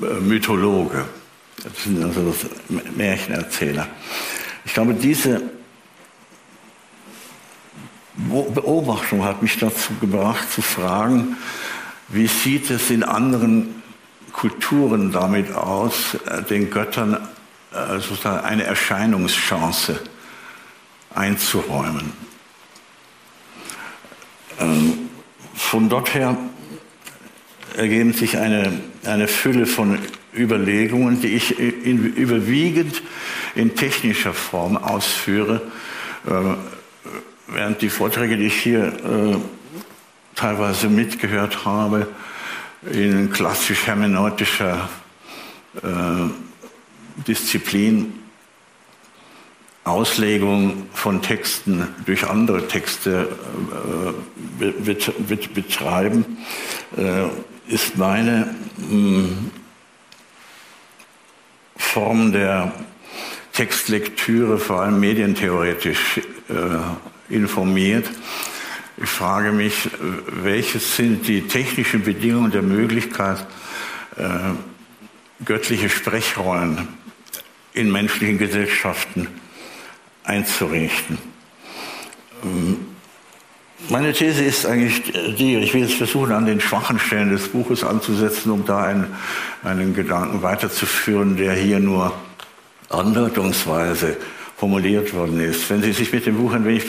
Mythologe. 0.21 1.05
Das 1.63 1.85
sind 1.85 2.03
also 2.03 2.35
Märchenerzähler. 2.97 3.89
Ich 4.65 4.75
glaube, 4.75 4.95
diese 4.95 5.43
Beobachtung 8.15 9.25
hat 9.25 9.43
mich 9.43 9.59
dazu 9.59 9.95
gebracht 10.01 10.53
zu 10.53 10.63
fragen, 10.63 11.37
wie 12.09 12.27
sieht 12.27 12.71
es 12.71 12.91
in 12.91 13.03
anderen 13.03 13.83
Kulturen 14.33 15.13
damit 15.13 15.53
aus, 15.53 16.15
äh, 16.27 16.43
den 16.43 16.71
Göttern 16.71 17.15
äh, 17.73 17.99
sozusagen 18.01 18.45
eine 18.45 18.65
Erscheinungschance 18.65 20.01
einzuräumen. 21.15 22.13
Ähm, 24.59 25.11
von 25.55 25.89
dort 25.89 26.15
her 26.15 26.37
ergeben 27.77 28.13
sich 28.13 28.37
eine, 28.37 28.81
eine 29.05 29.29
Fülle 29.29 29.67
von 29.67 29.99
Überlegungen, 30.37 31.21
die 31.21 31.29
ich 31.29 31.59
in, 31.59 32.15
überwiegend 32.15 33.03
in 33.55 33.75
technischer 33.75 34.33
Form 34.33 34.77
ausführe, 34.77 35.61
äh, 36.27 36.31
während 37.49 37.83
die 37.83 37.91
Vorträge, 37.91 38.37
die 38.37 38.47
ich 38.47 38.61
hier 38.61 38.87
äh, 38.87 39.37
teilweise 40.35 40.89
mitgehört 40.89 41.65
habe, 41.65 42.09
in 42.91 43.31
klassisch 43.31 43.87
hermeneutischer 43.87 44.89
äh, 45.83 45.83
Disziplin 47.27 48.19
Auslegung 49.85 50.87
von 50.93 51.23
Texten 51.23 51.89
durch 52.07 52.29
andere 52.29 52.69
Texte 52.69 53.29
äh, 54.61 54.71
betreiben, 55.55 56.39
äh, 56.97 57.73
ist 57.73 57.99
meine 57.99 58.55
hm, 58.77 59.51
Form 61.83 62.33
der 62.33 62.73
Textlektüre, 63.53 64.59
vor 64.59 64.81
allem 64.81 64.99
medientheoretisch 64.99 66.19
äh, 66.49 67.35
informiert. 67.35 68.09
Ich 68.97 69.11
frage 69.11 69.53
mich, 69.53 69.91
welches 70.27 70.97
sind 70.97 71.29
die 71.29 71.43
technischen 71.43 72.03
Bedingungen 72.03 72.51
der 72.51 72.63
Möglichkeit, 72.63 73.47
äh, 74.17 74.25
göttliche 75.45 75.91
Sprechrollen 75.91 76.89
in 77.75 77.91
menschlichen 77.91 78.39
Gesellschaften 78.39 79.29
einzurichten. 80.25 81.19
Ähm, 82.45 82.92
meine 83.89 84.13
These 84.13 84.45
ist 84.45 84.67
eigentlich 84.67 85.03
die, 85.37 85.57
ich 85.57 85.75
will 85.75 85.83
jetzt 85.83 85.95
versuchen, 85.95 86.33
an 86.33 86.47
den 86.47 86.61
schwachen 86.61 86.99
Stellen 86.99 87.31
des 87.31 87.49
Buches 87.49 87.85
anzusetzen, 87.85 88.53
um 88.53 88.65
da 88.65 88.85
einen, 88.85 89.07
einen 89.65 89.95
Gedanken 89.95 90.43
weiterzuführen, 90.43 91.37
der 91.37 91.55
hier 91.55 91.81
nur 91.81 92.13
andeutungsweise 92.89 94.17
formuliert 94.57 95.15
worden 95.15 95.41
ist. 95.41 95.69
Wenn 95.71 95.83
Sie 95.83 95.93
sich 95.93 96.13
mit 96.13 96.27
dem 96.27 96.37
Buch 96.37 96.53
ein 96.53 96.65
wenig 96.65 96.87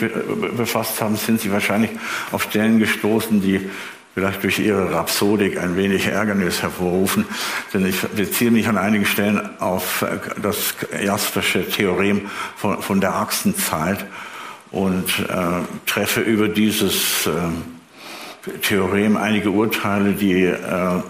befasst 0.56 1.00
haben, 1.00 1.16
sind 1.16 1.40
Sie 1.40 1.50
wahrscheinlich 1.50 1.90
auf 2.30 2.44
Stellen 2.44 2.78
gestoßen, 2.78 3.40
die 3.42 3.68
vielleicht 4.14 4.44
durch 4.44 4.60
Ihre 4.60 4.92
Rhapsodik 4.92 5.60
ein 5.60 5.76
wenig 5.76 6.06
Ärgernis 6.06 6.62
hervorrufen. 6.62 7.24
Denn 7.72 7.84
ich 7.84 8.00
beziehe 8.00 8.52
mich 8.52 8.68
an 8.68 8.78
einigen 8.78 9.06
Stellen 9.06 9.58
auf 9.58 10.06
das 10.40 10.76
Jaspersche 11.02 11.68
Theorem 11.68 12.30
von, 12.56 12.80
von 12.80 13.00
der 13.00 13.16
Achsenzeit 13.16 14.06
und 14.74 15.08
äh, 15.20 15.86
treffe 15.86 16.20
über 16.20 16.48
dieses 16.48 17.26
äh, 17.26 18.50
Theorem 18.60 19.16
einige 19.16 19.50
Urteile, 19.50 20.12
die 20.12 20.42
äh, 20.42 21.00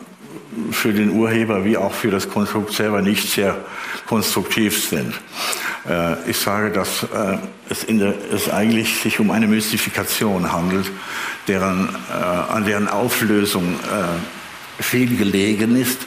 für 0.70 0.92
den 0.92 1.10
Urheber 1.10 1.64
wie 1.64 1.76
auch 1.76 1.92
für 1.92 2.10
das 2.10 2.28
Konstrukt 2.28 2.74
selber 2.74 3.00
nicht 3.00 3.28
sehr 3.28 3.56
konstruktiv 4.06 4.86
sind. 4.86 5.14
Äh, 5.88 6.30
ich 6.30 6.36
sage, 6.36 6.70
dass 6.70 7.04
äh, 7.04 7.38
es, 7.70 7.86
der, 7.86 8.14
es 8.32 8.50
eigentlich 8.50 8.98
sich 9.00 9.18
um 9.18 9.30
eine 9.30 9.46
Mystifikation 9.46 10.52
handelt, 10.52 10.90
deren, 11.48 11.88
äh, 12.10 12.52
an 12.52 12.64
deren 12.66 12.88
Auflösung 12.88 13.78
viel 14.80 15.16
gelegen 15.16 15.76
ist, 15.76 16.06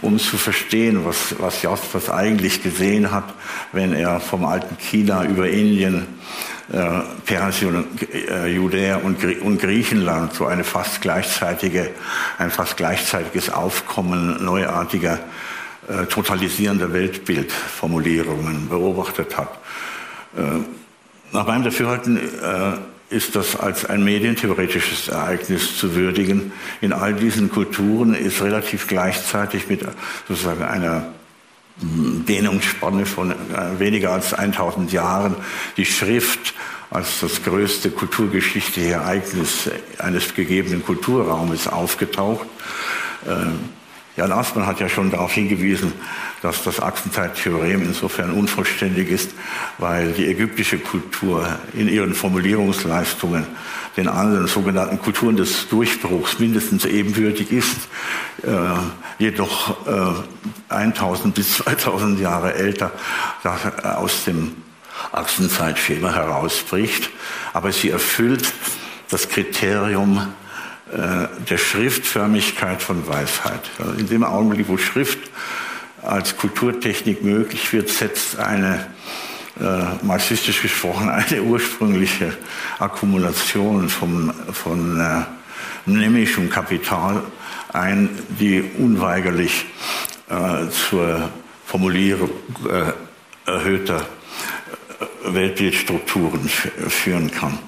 um 0.00 0.18
zu 0.18 0.36
verstehen, 0.36 1.04
was, 1.04 1.34
was 1.38 1.62
Jaspers 1.62 2.08
eigentlich 2.08 2.62
gesehen 2.62 3.10
hat, 3.10 3.34
wenn 3.72 3.92
er 3.92 4.20
vom 4.20 4.44
alten 4.44 4.78
China 4.78 5.24
über 5.24 5.48
Indien, 5.48 6.06
Persien, 7.26 7.84
äh, 8.10 8.46
Judäa 8.46 8.96
und, 8.96 9.20
Griechenland 9.60 10.32
so 10.32 10.46
eine 10.46 10.64
fast 10.64 11.02
gleichzeitige, 11.02 11.90
ein 12.38 12.50
fast 12.50 12.76
gleichzeitiges 12.76 13.50
Aufkommen 13.50 14.42
neuartiger, 14.42 15.18
äh, 15.88 16.06
totalisierender 16.06 16.92
Weltbildformulierungen 16.92 18.68
beobachtet 18.70 19.36
hat. 19.36 19.58
Äh, 20.36 20.40
nach 21.32 21.46
meinem 21.46 21.64
Dafürhalten 21.64 22.16
äh, 22.16 23.14
ist 23.14 23.36
das 23.36 23.56
als 23.56 23.84
ein 23.84 24.02
medientheoretisches 24.02 25.08
Ereignis 25.08 25.76
zu 25.76 25.94
würdigen. 25.94 26.52
In 26.80 26.92
all 26.92 27.12
diesen 27.12 27.50
Kulturen 27.50 28.14
ist 28.14 28.42
relativ 28.42 28.86
gleichzeitig 28.86 29.68
mit 29.68 29.84
sozusagen 30.26 30.62
einer 30.62 31.12
Dehnungsspanne 31.76 33.04
von 33.04 33.32
äh, 33.32 33.78
weniger 33.78 34.12
als 34.12 34.32
1000 34.32 34.92
Jahren 34.92 35.34
die 35.76 35.84
Schrift 35.84 36.54
als 36.90 37.20
das 37.20 37.42
größte 37.42 37.90
kulturgeschichtliche 37.90 38.92
Ereignis 38.92 39.68
eines 39.98 40.34
gegebenen 40.34 40.84
Kulturraumes 40.84 41.66
aufgetaucht. 41.66 42.46
Ähm, 43.26 43.58
Jan 44.16 44.30
Aßmann 44.30 44.66
hat 44.66 44.78
ja 44.78 44.88
schon 44.88 45.10
darauf 45.10 45.32
hingewiesen, 45.32 45.92
dass 46.40 46.62
das 46.62 46.78
Achsenzeittheorem 46.78 47.82
insofern 47.82 48.30
unvollständig 48.30 49.10
ist, 49.10 49.32
weil 49.78 50.12
die 50.12 50.26
ägyptische 50.26 50.78
Kultur 50.78 51.58
in 51.72 51.88
ihren 51.88 52.14
Formulierungsleistungen 52.14 53.44
den 53.96 54.08
anderen 54.08 54.46
sogenannten 54.46 55.00
Kulturen 55.00 55.36
des 55.36 55.68
Durchbruchs 55.68 56.38
mindestens 56.38 56.84
ebenbürtig 56.84 57.52
ist, 57.52 57.88
äh, 58.42 58.48
jedoch 59.18 59.86
äh, 59.86 60.74
1000 60.74 61.34
bis 61.34 61.58
2000 61.58 62.18
Jahre 62.20 62.54
älter 62.54 62.90
aus 63.82 64.24
dem 64.24 64.56
Achsenzeitschema 65.12 66.12
herausbricht. 66.12 67.10
Aber 67.52 67.72
sie 67.72 67.90
erfüllt 67.90 68.52
das 69.10 69.28
Kriterium 69.28 70.26
äh, 70.92 71.28
der 71.48 71.58
Schriftförmigkeit 71.58 72.82
von 72.82 73.06
Weisheit. 73.06 73.62
In 73.98 74.08
dem 74.08 74.24
Augenblick, 74.24 74.68
wo 74.68 74.76
Schrift 74.76 75.18
als 76.02 76.36
Kulturtechnik 76.36 77.22
möglich 77.22 77.72
wird, 77.72 77.88
setzt 77.88 78.38
eine 78.38 78.86
äh, 79.60 80.04
marxistisch 80.04 80.62
gesprochen 80.62 81.08
eine 81.08 81.42
ursprüngliche 81.42 82.36
Akkumulation 82.78 83.88
vom, 83.88 84.32
von 84.52 85.00
äh, 85.00 85.22
nämlischem 85.86 86.50
Kapital 86.50 87.22
ein, 87.72 88.08
die 88.40 88.62
unweigerlich 88.78 89.66
äh, 90.28 90.68
zur 90.70 91.30
Formulierung 91.66 92.30
äh, 92.68 93.50
erhöhter 93.50 94.06
äh, 95.00 95.34
Weltbildstrukturen 95.34 96.48
führen 96.48 97.30
kann. 97.30 97.58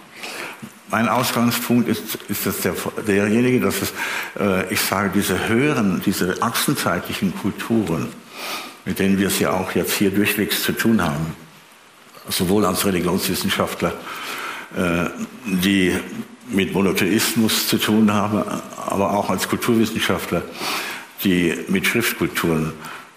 Mein 0.89 1.09
Ausgangspunkt 1.09 1.89
ist, 1.89 2.17
ist 2.29 2.47
das 2.47 2.61
der, 2.61 2.75
derjenige, 3.07 3.61
dass 3.61 3.83
es, 3.83 3.93
äh, 4.39 4.73
ich 4.73 4.81
sage, 4.81 5.11
diese 5.15 5.49
höheren, 5.49 6.01
diese 6.07 6.41
achsenzeitlichen 6.41 7.35
Kulturen, 7.37 8.09
mit 8.85 9.01
denen 9.01 9.19
wir 9.19 9.27
es 9.27 9.41
ja 9.41 9.51
auch 9.51 9.73
jetzt 9.73 9.95
hier 9.95 10.11
durchwegs 10.11 10.63
zu 10.63 10.73
tun 10.73 11.03
haben, 11.03 11.35
sowohl 12.29 12.65
als 12.65 12.85
Religionswissenschaftler, 12.85 13.93
äh, 14.77 15.07
die 15.45 15.95
mit 16.49 16.73
Monotheismus 16.73 17.69
zu 17.69 17.79
tun 17.79 18.13
haben, 18.13 18.45
aber 18.87 19.13
auch 19.13 19.31
als 19.31 19.49
Kulturwissenschaftler, 19.49 20.43
die 21.25 21.55
mit 21.69 21.87
Schriftkulturen 21.87 22.73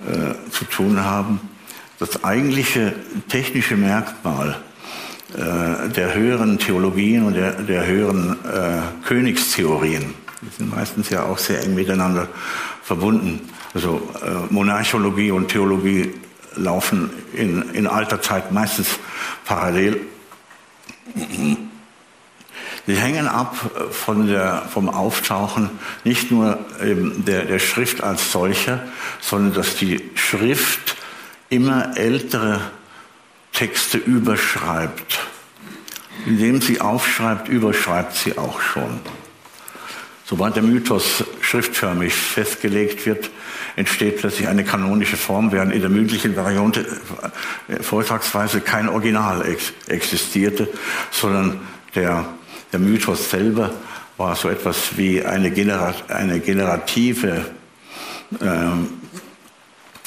äh, 0.05 0.49
zu 0.51 0.65
tun 0.65 1.03
haben. 1.03 1.39
Das 1.99 2.23
eigentliche 2.23 2.95
technische 3.27 3.75
Merkmal 3.75 4.61
äh, 5.33 5.89
der 5.89 6.15
höheren 6.15 6.57
Theologien 6.57 7.23
und 7.23 7.33
der, 7.35 7.51
der 7.61 7.85
höheren 7.85 8.37
Königstheorien. 9.03 10.13
Die 10.41 10.55
sind 10.57 10.73
meistens 10.73 11.09
ja 11.09 11.23
auch 11.23 11.37
sehr 11.37 11.61
eng 11.63 11.75
miteinander 11.75 12.27
verbunden. 12.81 13.41
Also 13.73 14.01
Monarchologie 14.49 15.31
und 15.31 15.49
Theologie 15.49 16.13
laufen 16.55 17.09
in, 17.33 17.69
in 17.73 17.87
alter 17.87 18.21
Zeit 18.21 18.51
meistens 18.51 18.99
parallel. 19.45 20.01
Die 22.87 22.95
hängen 22.95 23.27
ab 23.27 23.55
von 23.91 24.27
der, 24.27 24.63
vom 24.71 24.89
Auftauchen 24.89 25.69
nicht 26.03 26.31
nur 26.31 26.59
der, 26.81 27.45
der 27.45 27.59
Schrift 27.59 28.01
als 28.01 28.31
solcher, 28.31 28.81
sondern 29.21 29.53
dass 29.53 29.75
die 29.75 30.09
Schrift 30.15 30.95
immer 31.49 31.97
ältere 31.97 32.61
Texte 33.53 33.97
überschreibt. 33.97 35.19
Indem 36.25 36.61
sie 36.61 36.81
aufschreibt, 36.81 37.47
überschreibt 37.47 38.15
sie 38.15 38.37
auch 38.37 38.61
schon. 38.61 38.99
Sobald 40.29 40.55
der 40.55 40.61
Mythos 40.61 41.23
schriftförmig 41.41 42.13
festgelegt 42.13 43.07
wird, 43.07 43.31
entsteht 43.75 44.17
plötzlich 44.17 44.47
eine 44.47 44.63
kanonische 44.63 45.17
Form, 45.17 45.51
während 45.51 45.73
in 45.73 45.81
der 45.81 45.89
mündlichen 45.89 46.35
Variante 46.35 46.85
äh, 47.67 47.81
vortragsweise 47.81 48.61
kein 48.61 48.89
Original 48.89 49.43
ex 49.43 49.73
existierte, 49.87 50.67
sondern 51.09 51.61
der, 51.95 52.25
der 52.71 52.79
Mythos 52.79 53.31
selber 53.31 53.71
war 54.17 54.35
so 54.35 54.49
etwas 54.49 54.95
wie 54.97 55.25
eine, 55.25 55.49
Genera 55.49 55.95
eine 56.09 56.39
generative 56.39 57.45
ähm, 58.39 59.01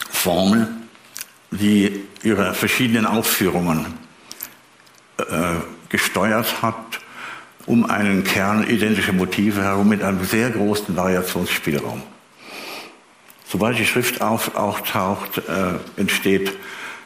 Formel, 0.09 0.69
die 1.51 2.05
ihre 2.23 2.55
verschiedenen 2.55 3.07
Aufführungen 3.07 3.87
äh, 5.19 5.55
gesteuert 5.89 6.63
hat, 6.63 7.02
um 7.67 7.89
einen 7.89 8.25
Kern 8.25 8.69
identischer 8.69 9.13
Motive 9.13 9.63
herum 9.63 9.89
mit 9.89 10.03
einem 10.03 10.25
sehr 10.25 10.51
großen 10.51 10.97
Variationsspielraum. 10.97 12.03
Sobald 13.47 13.79
die 13.79 13.87
Schrift 13.87 14.21
auf, 14.23 14.57
auftaucht, 14.57 15.39
äh, 15.39 16.01
entsteht 16.01 16.53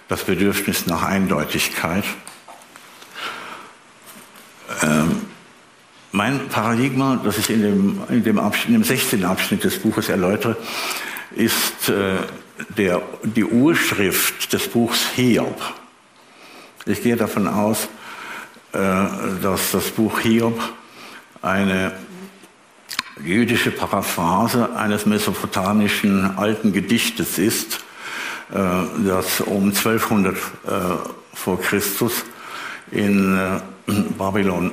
das 0.09 0.25
Bedürfnis 0.25 0.87
nach 0.87 1.03
Eindeutigkeit. 1.03 2.05
Ähm, 4.83 5.23
mein 6.13 6.49
Paradigma, 6.49 7.21
das 7.23 7.39
ich 7.39 7.51
in 7.51 7.63
dem, 7.63 8.01
in 8.09 8.25
dem, 8.25 8.39
Abschnitt, 8.39 8.69
in 8.69 8.75
dem 8.75 8.85
16. 8.85 9.25
Abschnitt 9.25 9.65
des 9.65 9.79
Buches 9.79 10.09
erläutere, 10.09 10.57
ist 11.35 11.89
äh, 11.89 12.17
der, 12.77 13.03
die 13.23 13.45
Urschrift 13.45 14.53
des 14.53 14.69
Buchs 14.69 15.05
Hiob. 15.15 15.61
Ich 16.87 17.03
gehe 17.03 17.17
davon 17.17 17.49
aus, 17.49 17.89
dass 18.77 19.71
das 19.73 19.91
Buch 19.91 20.21
Hiob 20.21 20.61
eine 21.41 21.93
jüdische 23.25 23.71
Paraphrase 23.71 24.77
eines 24.77 25.07
mesopotamischen 25.07 26.37
alten 26.37 26.73
Gedichtes 26.73 27.39
ist, 27.39 27.81
äh, 28.53 28.59
das 29.07 29.41
um 29.41 29.69
1200 29.69 30.35
äh, 30.35 30.39
vor 31.33 31.61
Christus 31.61 32.25
in 32.91 33.39
Babylon 34.17 34.71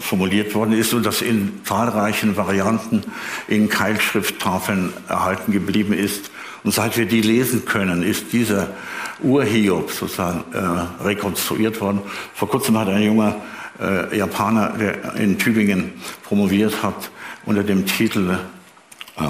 formuliert 0.00 0.54
worden 0.54 0.72
ist 0.72 0.92
und 0.92 1.06
das 1.06 1.22
in 1.22 1.62
zahlreichen 1.64 2.36
Varianten 2.36 3.02
in 3.48 3.70
Keilschrifttafeln 3.70 4.92
erhalten 5.08 5.52
geblieben 5.52 5.94
ist. 5.94 6.30
Und 6.64 6.72
seit 6.72 6.98
wir 6.98 7.06
die 7.06 7.22
lesen 7.22 7.64
können, 7.64 8.02
ist 8.02 8.32
dieser 8.32 8.68
Urhiob 9.22 9.90
sozusagen 9.90 10.44
äh, 10.52 11.04
rekonstruiert 11.04 11.80
worden. 11.80 12.00
Vor 12.34 12.48
kurzem 12.48 12.78
hat 12.78 12.88
ein 12.88 13.02
junger 13.02 13.36
äh, 13.80 14.16
Japaner, 14.16 14.74
der 14.78 15.14
in 15.14 15.38
Tübingen 15.38 15.92
promoviert 16.22 16.82
hat, 16.82 17.10
unter 17.44 17.62
dem 17.62 17.86
Titel 17.86 18.38
äh, 19.16 19.22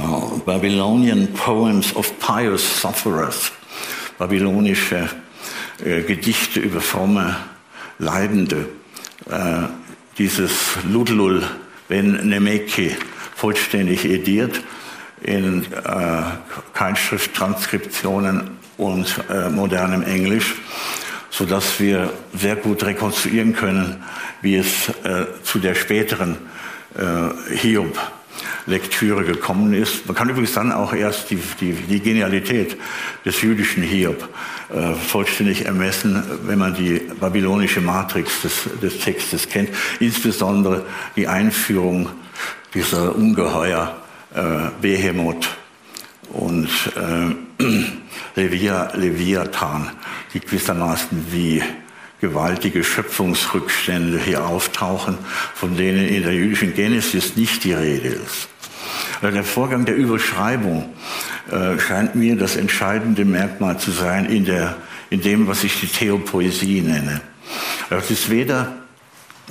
Babylonian 0.45 1.33
Poems 1.33 1.95
of 1.97 2.19
Pious 2.19 2.81
Sufferers, 2.81 3.53
babylonische 4.19 5.09
äh, 5.85 6.03
Gedichte 6.03 6.61
über 6.61 6.81
fromme 6.81 7.37
Leidende, 7.99 8.69
äh, 9.31 9.63
dieses 10.19 10.77
Ludlul 10.91 11.43
Ben 11.89 12.29
Nemeki 12.29 12.97
vollständig 13.35 14.05
ediert 14.05 14.61
in 15.23 15.65
äh, 15.65 16.23
Keilschrifttranskriptionen 16.75 18.58
und 18.79 19.23
äh, 19.29 19.51
modernem 19.51 20.03
Englisch, 20.03 20.55
so 21.31 21.45
dass 21.45 21.79
wir 21.79 22.11
sehr 22.35 22.57
gut 22.57 22.83
rekonstruieren 22.85 23.55
können, 23.55 24.03
wie 24.41 24.57
es 24.57 24.89
äh, 25.05 25.27
zu 25.43 25.59
der 25.59 25.75
späteren 25.75 26.39
äh, 26.97 27.55
Hiob 27.57 27.99
Lektüre 28.67 29.25
gekommen 29.25 29.73
ist. 29.73 30.07
Man 30.07 30.15
kann 30.15 30.29
übrigens 30.29 30.53
dann 30.53 30.73
auch 30.73 30.93
erst 30.93 31.31
die, 31.31 31.39
die, 31.61 31.73
die 31.73 32.01
Genialität 32.01 32.77
des 33.25 33.41
jüdischen 33.43 33.83
Hiob 33.83 34.29
äh, 34.73 34.93
vollständig 34.95 35.67
ermessen, 35.67 36.23
wenn 36.45 36.59
man 36.59 36.75
die 36.75 37.01
babylonische 37.21 37.81
Matrix 37.81 38.43
des, 38.43 38.69
des 38.81 39.01
Textes 39.01 39.49
kennt, 39.49 39.71
insbesondere 40.01 40.85
die 41.17 41.27
Einführung 41.27 42.11
dieser 42.75 43.17
ungeheuer 43.17 43.97
äh, 44.35 44.71
Behemoth 44.81 45.49
und 46.33 46.69
äh, 46.97 47.48
Levia, 48.37 48.93
Leviathan, 48.95 49.91
die 50.33 50.41
gewissermaßen 50.41 51.27
wie 51.33 51.63
gewaltige 52.21 52.83
Schöpfungsrückstände 52.83 54.19
hier 54.19 54.45
auftauchen, 54.45 55.19
von 55.55 55.77
denen 55.77 56.09
in 56.09 56.23
der 56.23 56.35
jüdischen 56.35 56.75
Genesis 56.75 57.37
nicht 57.37 57.65
die 57.65 57.73
Rede 57.73 58.09
ist. 58.09 58.49
Der 59.23 59.45
Vorgang 59.45 59.85
der 59.85 59.97
Überschreibung 59.97 60.95
äh, 61.51 61.79
scheint 61.79 62.15
mir 62.15 62.37
das 62.37 62.57
entscheidende 62.57 63.25
Merkmal 63.25 63.79
zu 63.79 63.91
sein 63.91 64.27
in, 64.27 64.45
der, 64.45 64.77
in 65.11 65.21
dem, 65.21 65.49
was 65.49 65.65
ich 65.65 65.81
die 65.81 65.87
Theopoesie 65.87 66.83
nenne. 66.83 67.21
Das 67.91 68.11
ist 68.11 68.31
weder 68.31 68.77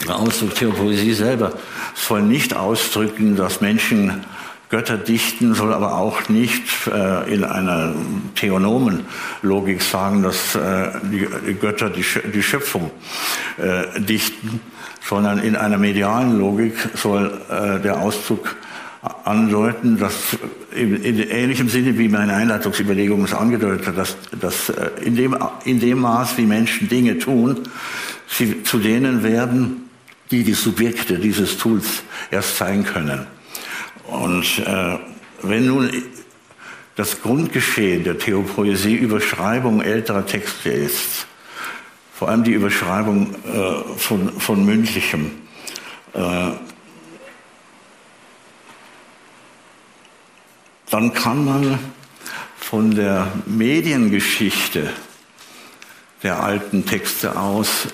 der 0.06 0.16
Ausdruck 0.16 0.56
Theopoesie 0.56 1.14
selber 1.14 1.54
soll 1.96 2.22
nicht 2.22 2.56
ausdrücken, 2.56 3.36
dass 3.36 3.62
Menschen 3.62 4.24
Götter 4.70 4.98
dichten, 4.98 5.54
soll 5.54 5.74
aber 5.74 5.98
auch 5.98 6.28
nicht 6.28 6.64
äh, 6.88 7.34
in 7.34 7.46
einer 7.46 7.96
Theonomen-Logik 8.36 9.82
sagen, 9.82 10.24
dass 10.24 10.56
äh, 10.56 10.92
die, 11.04 11.54
Götter 11.54 11.90
die, 11.90 12.04
die 12.34 12.44
Schöpfung 12.44 12.92
äh, 13.58 14.02
dichten, 14.02 14.60
sondern 15.02 15.40
in 15.40 15.56
einer 15.56 15.78
medialen 15.78 16.38
Logik 16.38 16.74
soll 16.96 17.40
äh, 17.50 17.80
der 17.80 18.02
Ausdruck 18.02 18.58
andeuten, 19.24 19.98
dass 19.98 20.38
in, 20.76 21.02
in 21.02 21.20
ähnlichem 21.20 21.70
Sinne 21.70 21.98
wie 21.98 22.10
meine 22.10 22.34
Einleitungsüberlegung 22.34 23.24
es 23.24 23.34
angedeutet 23.34 23.88
hat, 23.88 23.98
dass, 23.98 24.18
dass 24.40 24.70
äh, 24.70 24.90
in, 25.02 25.16
dem, 25.16 25.38
in 25.64 25.80
dem 25.80 26.00
Maß, 26.00 26.38
wie 26.38 26.46
Menschen 26.46 26.90
Dinge 26.90 27.18
tun, 27.20 27.62
sie 28.28 28.64
zu 28.64 28.80
denen 28.80 29.24
werden, 29.24 29.90
die 30.30 30.44
die 30.44 30.54
Subjekte 30.54 31.20
dieses 31.20 31.58
Tools 31.58 32.04
erst 32.32 32.58
sein 32.58 32.84
können. 32.84 33.28
Und 34.08 34.60
äh, 34.60 34.98
wenn 35.42 35.68
nun 35.68 35.92
das 36.96 37.22
Grundgeschehen 37.22 38.04
der 38.04 38.18
Theopoesie 38.18 38.96
Überschreibung 38.96 39.82
älterer 39.82 40.26
Texte 40.26 40.70
ist, 40.70 41.28
vor 42.14 42.30
allem 42.30 42.44
die 42.44 42.54
Überschreibung 42.54 43.36
äh, 43.46 43.98
von, 43.98 44.40
von 44.40 44.66
mündlichem, 44.66 45.32
äh, 46.14 46.52
dann 50.90 51.14
kann 51.14 51.46
man 51.46 51.80
von 52.58 52.96
der 52.96 53.32
Mediengeschichte 53.46 54.90
der 56.24 56.42
alten 56.42 56.86
Texte 56.86 57.38
aus 57.38 57.88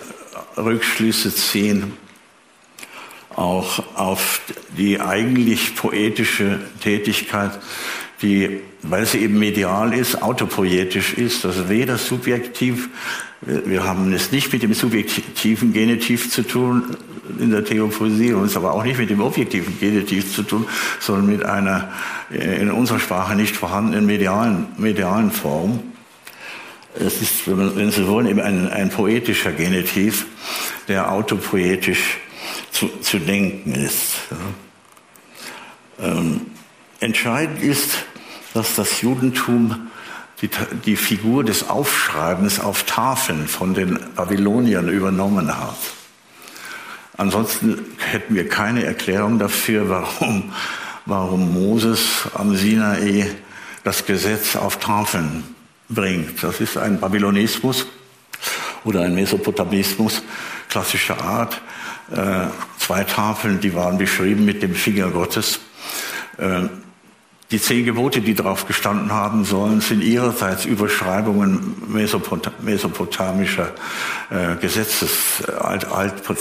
Rückschlüsse 0.56 1.34
ziehen 1.36 1.98
auch 3.36 3.84
auf 3.96 4.42
die 4.78 5.00
eigentlich 5.00 5.76
poetische 5.76 6.60
Tätigkeit, 6.82 7.60
die, 8.22 8.62
weil 8.82 9.06
sie 9.06 9.20
eben 9.20 9.38
medial 9.38 9.94
ist, 9.94 10.22
autopoetisch 10.22 11.14
ist, 11.14 11.46
also 11.46 11.70
weder 11.70 11.98
subjektiv, 11.98 12.90
wir 13.42 13.84
haben 13.84 14.14
es 14.14 14.32
nicht 14.32 14.54
mit 14.54 14.64
dem 14.64 14.74
subjektiven 14.74 15.74
Genitiv 15.74 16.32
zu 16.32 16.44
tun 16.44 16.96
in 17.40 17.52
der 17.52 17.66
Theopoesie, 17.66 18.30
es 18.30 18.56
aber 18.56 18.74
auch 18.74 18.84
nicht 18.84 18.98
mit 18.98 19.10
dem 19.10 19.22
objektiven 19.22 19.80
Genitiv 19.80 20.34
zu 20.34 20.44
tun, 20.44 20.66
sondern 21.00 21.28
mit 21.28 21.44
einer 21.44 21.92
in 22.30 22.72
unserer 22.72 23.00
Sprache 23.00 23.36
nicht 23.36 23.56
vorhandenen 23.56 24.06
medialen, 24.06 24.68
medialen 24.78 25.32
Form. 25.32 25.80
Es 26.96 27.22
ist, 27.22 27.42
wenn 27.46 27.92
Sie 27.92 28.08
wollen, 28.08 28.28
eben 28.28 28.40
ein, 28.40 28.70
ein 28.70 28.90
poetischer 28.90 29.52
Genitiv, 29.52 30.26
der 30.88 31.12
autopoetisch 31.12 32.20
zu, 32.84 33.00
zu 33.00 33.20
denken 33.20 33.76
ist. 33.76 34.16
Ähm, 36.00 36.42
entscheidend 37.00 37.62
ist, 37.62 38.06
dass 38.54 38.76
das 38.76 39.02
Judentum 39.02 39.88
die, 40.42 40.50
die 40.86 40.96
Figur 40.96 41.44
des 41.44 41.70
Aufschreibens 41.70 42.60
auf 42.60 42.84
Tafeln 42.84 43.48
von 43.48 43.74
den 43.74 44.00
Babyloniern 44.16 44.90
übernommen 44.90 45.56
hat. 45.56 45.78
Ansonsten 47.16 47.86
hätten 48.00 48.36
wir 48.36 48.50
keine 48.50 48.84
Erklärung 48.84 49.40
dafür, 49.40 49.88
warum, 49.88 50.52
warum 51.06 51.54
Moses 51.54 52.28
am 52.34 52.56
Sinai 52.56 53.30
das 53.84 54.06
Gesetz 54.06 54.56
auf 54.56 54.80
Tafeln 54.80 55.44
bringt. 55.88 56.44
Das 56.44 56.60
ist 56.60 56.78
ein 56.78 57.00
Babylonismus 57.00 57.86
oder 58.84 59.02
ein 59.02 59.16
Mesopotamismus 59.16 60.24
klassischer 60.68 61.22
Art, 61.22 61.62
äh, 62.14 62.48
zwei 62.78 63.04
Tafeln, 63.04 63.60
die 63.60 63.74
waren 63.74 63.98
beschrieben 63.98 64.46
mit 64.46 64.62
dem 64.62 64.76
Finger 64.76 65.10
Gottes. 65.10 65.60
Äh, 66.38 66.68
die 67.50 67.60
zehn 67.60 67.86
Gebote, 67.86 68.22
die 68.22 68.34
darauf 68.34 68.68
gestanden 68.68 69.12
haben 69.12 69.46
sollen, 69.46 69.82
sind 69.82 70.04
ihrerseits 70.04 70.66
Überschreibungen 70.66 71.76
Mesopot 71.88 72.52
mesopotamischer 72.64 73.72
äh, 74.30 74.56
Gesetzes, 74.56 75.44
alt, 75.60 75.88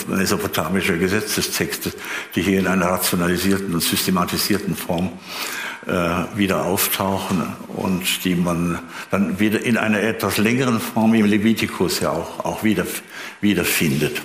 mesopotamischer 0.08 0.96
Gesetzestexte, 0.96 1.92
die 2.34 2.42
hier 2.42 2.58
in 2.58 2.66
einer 2.66 2.86
rationalisierten 2.86 3.74
und 3.74 3.82
systematisierten 3.82 4.76
Form 4.76 5.10
wieder 6.36 6.64
auftauchen 6.64 7.42
und 7.66 8.24
die 8.24 8.36
man 8.36 8.78
dann 9.10 9.40
wieder 9.40 9.60
in 9.64 9.76
einer 9.76 10.00
etwas 10.00 10.38
längeren 10.38 10.78
Form 10.78 11.12
im 11.12 11.26
Levitikus 11.26 11.98
ja 11.98 12.10
auch, 12.10 12.44
auch 12.44 12.62
wieder, 12.62 12.86
wiederfindet. 13.40 14.22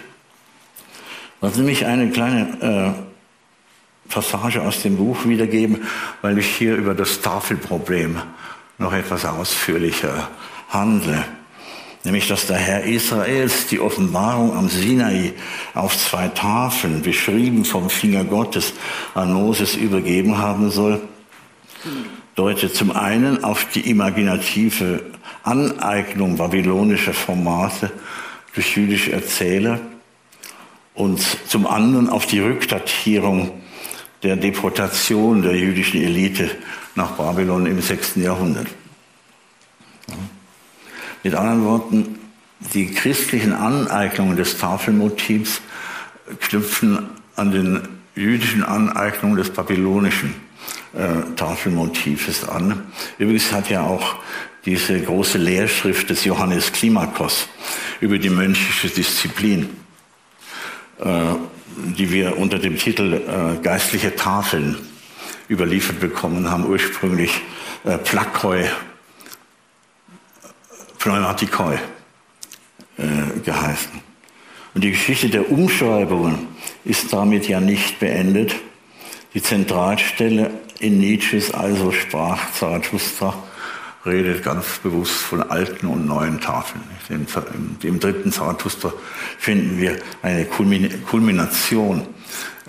Lassen 1.39 1.55
Sie 1.55 1.63
mich 1.63 1.85
eine 1.85 2.09
kleine 2.09 2.95
äh, 2.97 4.11
Passage 4.11 4.61
aus 4.61 4.81
dem 4.81 4.97
Buch 4.97 5.25
wiedergeben, 5.25 5.83
weil 6.21 6.37
ich 6.39 6.47
hier 6.47 6.75
über 6.75 6.95
das 6.95 7.21
Tafelproblem 7.21 8.17
noch 8.79 8.93
etwas 8.93 9.25
ausführlicher 9.25 10.29
handle. 10.69 11.23
Nämlich, 12.03 12.27
dass 12.27 12.47
der 12.47 12.57
Herr 12.57 12.83
Israels 12.85 13.67
die 13.67 13.79
Offenbarung 13.79 14.55
am 14.55 14.69
Sinai 14.69 15.33
auf 15.73 15.97
zwei 15.97 16.29
Tafeln, 16.29 17.01
beschrieben 17.01 17.65
vom 17.65 17.89
Finger 17.89 18.23
Gottes, 18.23 18.73
an 19.13 19.33
Moses 19.33 19.75
übergeben 19.75 20.37
haben 20.37 20.71
soll, 20.71 21.01
deutet 22.35 22.75
zum 22.75 22.91
einen 22.91 23.43
auf 23.43 23.65
die 23.65 23.89
imaginative 23.89 25.03
Aneignung 25.43 26.37
babylonischer 26.37 27.13
Formate 27.13 27.91
durch 28.55 28.75
jüdische 28.75 29.11
Erzähler 29.11 29.79
und 30.97 31.21
zum 31.47 31.67
anderen 31.67 32.09
auf 32.09 32.25
die 32.25 32.39
Rückdatierung 32.39 33.51
der 34.23 34.35
Deportation 34.35 35.43
der 35.43 35.55
jüdischen 35.55 36.01
Elite 36.01 36.49
nach 36.95 37.11
Babylon 37.11 37.67
im 37.67 37.79
6. 37.79 38.15
Jahrhundert. 38.15 38.67
Mit 41.23 41.35
anderen 41.35 41.63
Worten, 41.65 42.19
die 42.73 42.87
christlichen 42.87 43.53
Aneignungen 43.53 44.37
des 44.37 44.57
Tafelmotivs 44.57 45.61
knüpfen 46.39 47.07
an 47.35 47.51
den 47.51 47.87
jüdischen 48.15 48.63
Aneignungen 48.63 49.37
des 49.37 49.51
babylonischen 49.51 50.33
äh, 50.93 51.35
Tafelmotives 51.35 52.49
an. 52.49 52.81
Übrigens 53.19 53.51
hat 53.51 53.69
ja 53.69 53.83
auch 53.83 54.15
diese 54.65 54.99
große 54.99 55.37
Lehrschrift 55.37 56.09
des 56.09 56.25
Johannes 56.25 56.71
Klimakos 56.71 57.47
über 58.01 58.17
die 58.17 58.31
mönchische 58.31 58.89
Disziplin 58.89 59.69
die 60.99 62.11
wir 62.11 62.37
unter 62.37 62.59
dem 62.59 62.77
Titel 62.77 63.13
äh, 63.13 63.61
Geistliche 63.61 64.15
Tafeln 64.15 64.77
überliefert 65.49 65.99
bekommen 65.99 66.49
haben, 66.49 66.65
ursprünglich 66.65 67.41
äh, 67.83 67.97
Plakoi, 67.97 68.65
Pneumatikoi 70.99 71.77
geheißen. 73.45 74.01
Und 74.73 74.83
die 74.83 74.89
Geschichte 74.89 75.29
der 75.29 75.51
Umschreibungen 75.51 76.47
ist 76.83 77.13
damit 77.13 77.47
ja 77.47 77.59
nicht 77.59 77.99
beendet. 77.99 78.55
Die 79.35 79.43
Zentralstelle 79.43 80.49
in 80.79 80.99
Nietzsches 80.99 81.53
Also 81.53 81.91
sprach 81.91 82.51
Zarathustra 82.53 83.35
redet 84.07 84.43
ganz 84.43 84.79
bewusst 84.81 85.13
von 85.13 85.43
alten 85.43 85.87
und 85.87 86.05
neuen 86.07 86.39
Tafeln. 86.39 86.83
Im, 87.09 87.27
im 87.83 87.99
dritten 87.99 88.31
Zarathustra 88.31 88.93
finden 89.37 89.77
wir 89.77 89.97
eine 90.21 90.45
Kulmination 90.45 92.01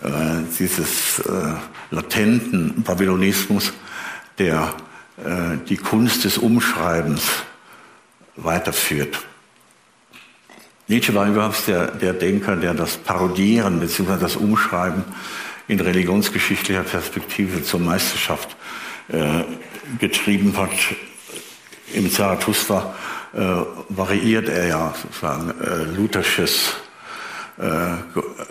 äh, 0.03 0.11
dieses 0.59 1.21
äh, 1.21 1.55
latenten 1.91 2.83
Babylonismus, 2.83 3.73
der 4.39 4.75
äh, 5.17 5.57
die 5.69 5.77
Kunst 5.77 6.25
des 6.25 6.39
Umschreibens 6.39 7.23
weiterführt. 8.37 9.19
Nietzsche 10.87 11.15
war 11.15 11.27
überhaupt 11.29 11.67
der, 11.67 11.89
der 11.89 12.13
Denker, 12.15 12.57
der 12.57 12.75
das 12.75 12.97
Parodieren 12.97 13.81
bzw. 13.81 14.19
das 14.19 14.37
Umschreiben 14.37 15.05
in 15.67 15.81
religionsgeschichtlicher 15.81 16.83
Perspektive 16.83 17.63
zur 17.63 17.81
Meisterschaft 17.81 18.57
äh, 19.09 19.45
getrieben 19.99 20.57
hat 20.57 20.71
im 21.95 22.11
Zarathustra 22.11 22.95
äh, 23.33 23.39
variiert 23.89 24.49
er 24.49 24.67
ja 24.67 24.95
sozusagen 25.03 25.51
äh, 25.61 25.85
Luthersches 25.97 26.75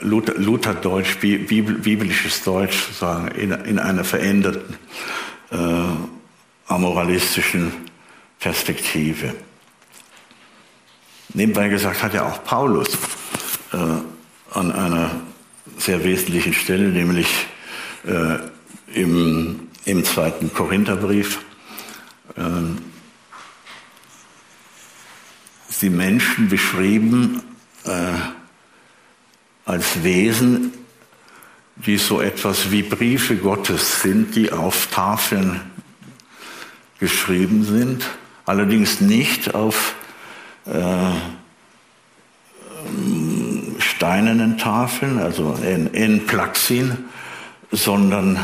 Luther, 0.02 0.34
Lutherdeutsch, 0.38 1.20
biblisches 1.22 2.44
Deutsch 2.44 2.78
sozusagen 2.88 3.30
in, 3.30 3.52
in 3.52 3.80
einer 3.80 4.04
veränderten 4.04 4.76
äh, 5.50 5.56
amoralistischen 6.68 7.72
Perspektive. 8.38 9.34
Nebenbei 11.34 11.70
gesagt 11.70 12.04
hat 12.04 12.14
ja 12.14 12.26
auch 12.26 12.44
Paulus 12.44 12.98
äh, 13.74 13.78
an 14.52 14.72
einer 14.72 15.12
sehr 15.78 16.04
wesentlichen 16.04 16.54
Stelle, 16.54 16.90
nämlich 16.90 17.28
äh, 18.06 18.38
im, 18.94 19.70
im 19.86 20.04
zweiten 20.04 20.54
Korintherbrief, 20.54 21.40
äh, 22.36 22.42
die 25.80 25.90
Menschen 25.90 26.50
beschrieben 26.50 27.42
äh, 27.86 28.14
als 29.66 30.04
Wesen, 30.04 30.74
die 31.76 31.98
so 31.98 32.22
etwas 32.22 32.72
wie 32.72 32.84
Briefe 32.84 33.36
Gottes 33.36 34.02
sind, 34.02 34.36
die 34.36 34.52
auf 34.52 34.88
Tafeln 34.88 35.62
geschrieben 37.00 37.64
sind, 37.64 38.06
allerdings 38.46 39.02
nicht 39.02 39.54
auf 39.54 39.94
äh, 40.66 41.12
steinernen 43.80 44.58
Tafeln, 44.58 45.20
also 45.20 45.54
in, 45.64 45.88
in 45.88 46.26
Plaxin, 46.26 47.06
sondern 47.72 48.40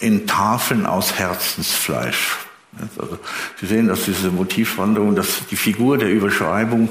in 0.00 0.26
Tafeln 0.26 0.86
aus 0.86 1.14
Herzensfleisch. 1.14 2.36
Also 2.80 3.18
Sie 3.60 3.66
sehen, 3.66 3.88
dass 3.88 4.04
diese 4.04 4.30
Motivwanderung, 4.30 5.14
dass 5.14 5.46
die 5.50 5.56
Figur 5.56 5.98
der 5.98 6.10
Überschreibung 6.10 6.88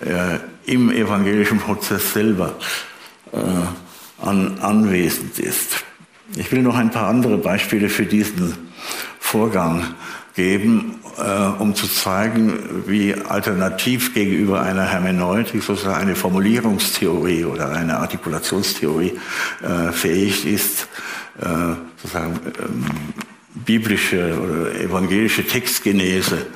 äh, 0.00 0.38
im 0.66 0.90
evangelischen 0.90 1.58
Prozess 1.58 2.12
selber 2.12 2.56
äh, 3.32 4.24
an, 4.24 4.58
anwesend 4.60 5.38
ist. 5.38 5.84
Ich 6.36 6.52
will 6.52 6.62
noch 6.62 6.76
ein 6.76 6.90
paar 6.90 7.08
andere 7.08 7.38
Beispiele 7.38 7.88
für 7.88 8.06
diesen 8.06 8.54
Vorgang 9.18 9.94
geben, 10.34 11.00
äh, 11.18 11.62
um 11.62 11.74
zu 11.74 11.88
zeigen, 11.88 12.84
wie 12.86 13.14
alternativ 13.14 14.14
gegenüber 14.14 14.62
einer 14.62 14.84
Hermeneutik 14.84 15.62
sozusagen 15.62 16.00
eine 16.00 16.14
Formulierungstheorie 16.14 17.44
oder 17.44 17.70
eine 17.70 17.98
Artikulationstheorie 17.98 19.18
äh, 19.62 19.92
fähig 19.92 20.46
ist, 20.46 20.88
äh, 21.40 21.74
sozusagen 21.96 22.38
ähm, 22.62 22.84
biblische 23.54 24.38
oder 24.38 24.80
evangelische 24.80 25.46
Textgenese 25.46 26.46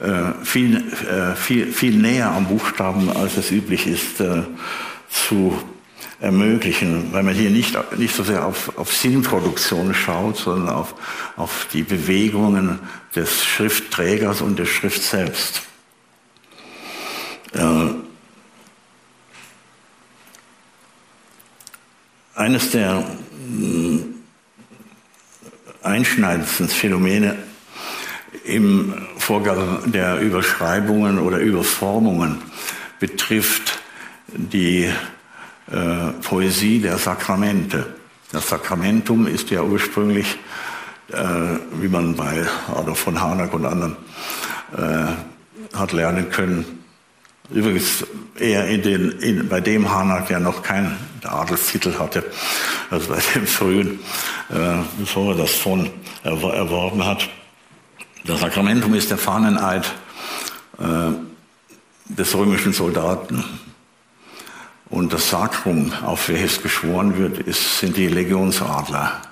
äh, 0.00 0.44
viel, 0.44 0.76
äh, 0.76 1.36
viel, 1.36 1.72
viel 1.72 1.96
näher 1.96 2.30
am 2.30 2.46
Buchstaben, 2.46 3.10
als 3.10 3.36
es 3.36 3.50
üblich 3.50 3.86
ist, 3.86 4.20
äh, 4.20 4.44
zu 5.10 5.60
ermöglichen, 6.20 7.12
weil 7.12 7.22
man 7.22 7.34
hier 7.34 7.50
nicht, 7.50 7.76
nicht 7.98 8.14
so 8.14 8.22
sehr 8.22 8.46
auf, 8.46 8.78
auf 8.78 8.94
Sinnproduktion 8.94 9.92
schaut, 9.92 10.38
sondern 10.38 10.74
auf, 10.74 10.94
auf 11.36 11.66
die 11.72 11.82
Bewegungen 11.82 12.78
des 13.14 13.44
Schriftträgers 13.44 14.40
und 14.40 14.58
der 14.58 14.66
Schrift 14.66 15.02
selbst. 15.02 15.62
Eines 22.34 22.70
der 22.70 23.04
mh, 23.48 24.09
einschneidendsten 25.82 26.68
Phänomene 26.68 27.36
im 28.44 28.94
Vorgang 29.18 29.90
der 29.92 30.20
Überschreibungen 30.20 31.18
oder 31.18 31.38
Überformungen 31.38 32.42
betrifft 32.98 33.80
die 34.28 34.90
äh, 35.70 36.12
Poesie 36.22 36.80
der 36.80 36.98
Sakramente. 36.98 37.94
Das 38.32 38.48
Sakramentum 38.48 39.26
ist 39.26 39.50
ja 39.50 39.62
ursprünglich, 39.62 40.38
äh, 41.12 41.16
wie 41.80 41.88
man 41.88 42.14
bei 42.14 42.46
Adolf 42.74 42.98
von 42.98 43.20
Harnack 43.20 43.52
und 43.54 43.66
anderen 43.66 43.96
äh, 44.76 45.76
hat 45.76 45.92
lernen 45.92 46.30
können, 46.30 46.64
übrigens 47.50 48.04
eher 48.38 48.66
in 48.66 48.82
den, 48.82 49.10
in, 49.20 49.48
bei 49.48 49.60
dem 49.60 49.90
Harnack, 49.90 50.28
der 50.28 50.40
noch 50.40 50.62
keinen 50.62 50.96
Adelstitel 51.26 51.98
hatte, 51.98 52.24
also 52.90 53.08
bei 53.08 53.18
dem 53.34 53.46
frühen, 53.46 54.00
äh, 54.50 54.78
bevor 54.98 55.32
er 55.32 55.38
das 55.38 55.54
von 55.54 55.90
erworben 56.22 57.04
hat. 57.04 57.28
Das 58.24 58.40
Sakramentum 58.40 58.94
ist 58.94 59.10
der 59.10 59.18
Fahneneid 59.18 59.90
äh, 60.78 61.12
des 62.08 62.34
römischen 62.34 62.72
Soldaten. 62.72 63.44
Und 64.90 65.12
das 65.12 65.30
Sakrum, 65.30 65.92
auf 66.04 66.28
welches 66.28 66.62
geschworen 66.62 67.16
wird, 67.16 67.38
ist, 67.38 67.78
sind 67.78 67.96
die 67.96 68.08
Legionsadler. 68.08 69.22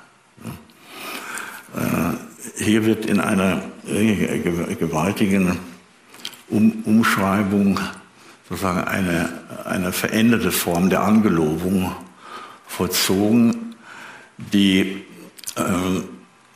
Äh, 1.77 2.63
hier 2.63 2.87
wird 2.87 3.07
in 3.07 3.21
einer 3.21 3.63
gewaltigen 3.85 5.59
um 6.49 6.83
Umschreibung 6.85 7.79
sozusagen 8.49 8.85
eine, 8.85 9.29
eine 9.65 9.93
veränderte 9.93 10.53
Form 10.53 10.89
der 10.89 11.03
Angelobung 11.03 11.95
vollzogen, 12.67 13.75
die 14.39 15.05
äh, 15.57 15.63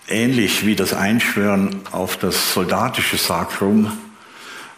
ähnlich 0.08 0.64
wie 0.64 0.74
das 0.74 0.94
Einschwören 0.94 1.80
auf 1.90 2.16
das 2.16 2.54
soldatische 2.54 3.16
Sakrum 3.16 3.92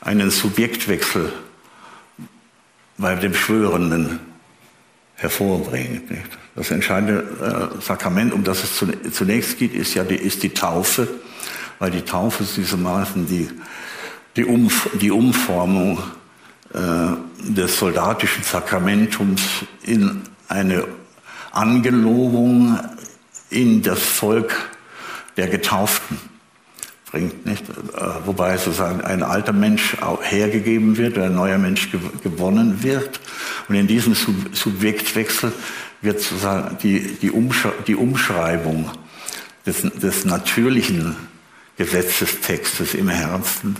einen 0.00 0.30
Subjektwechsel 0.30 1.32
bei 2.98 3.14
dem 3.14 3.34
Schwörenden 3.34 4.20
hervorbringt. 5.14 6.10
Nicht? 6.10 6.38
Das 6.54 6.70
entscheidende 6.70 7.72
äh, 7.78 7.80
Sakrament, 7.80 8.32
um 8.32 8.44
das 8.44 8.64
es 8.64 8.84
zunächst 9.12 9.58
geht, 9.58 9.74
ist 9.74 9.94
ja 9.94 10.04
die, 10.04 10.16
ist 10.16 10.42
die 10.42 10.50
Taufe, 10.50 11.08
weil 11.78 11.90
die 11.90 12.02
Taufe 12.02 12.42
ist 12.42 12.56
gewissermaßen 12.56 13.26
die, 13.26 13.48
die, 14.36 14.44
Umf 14.44 14.88
die 15.00 15.10
Umformung 15.10 15.98
des 16.74 17.78
soldatischen 17.78 18.42
Sakramentums 18.42 19.42
in 19.84 20.22
eine 20.48 20.84
Angelobung 21.52 22.78
in 23.50 23.82
das 23.82 24.02
Volk 24.02 24.70
der 25.36 25.46
Getauften 25.46 26.18
bringt, 27.14 27.46
nicht? 27.46 27.68
Äh, 27.68 27.74
wobei 28.24 28.56
sozusagen 28.56 29.00
ein 29.00 29.22
alter 29.22 29.52
Mensch 29.52 29.96
hergegeben 30.22 30.96
wird, 30.96 31.16
ein 31.16 31.34
neuer 31.34 31.58
Mensch 31.58 31.90
gewonnen 32.22 32.82
wird. 32.82 33.20
Und 33.68 33.76
in 33.76 33.86
diesem 33.86 34.14
Subjektwechsel 34.14 35.52
wird 36.02 36.20
sozusagen 36.20 36.76
die, 36.82 37.16
die, 37.22 37.30
Umsch 37.30 37.68
die 37.86 37.94
Umschreibung 37.94 38.90
des, 39.64 39.82
des 39.82 40.24
natürlichen 40.24 41.16
Gesetzestextes 41.76 42.94
im 42.94 43.08
Herzen 43.08 43.76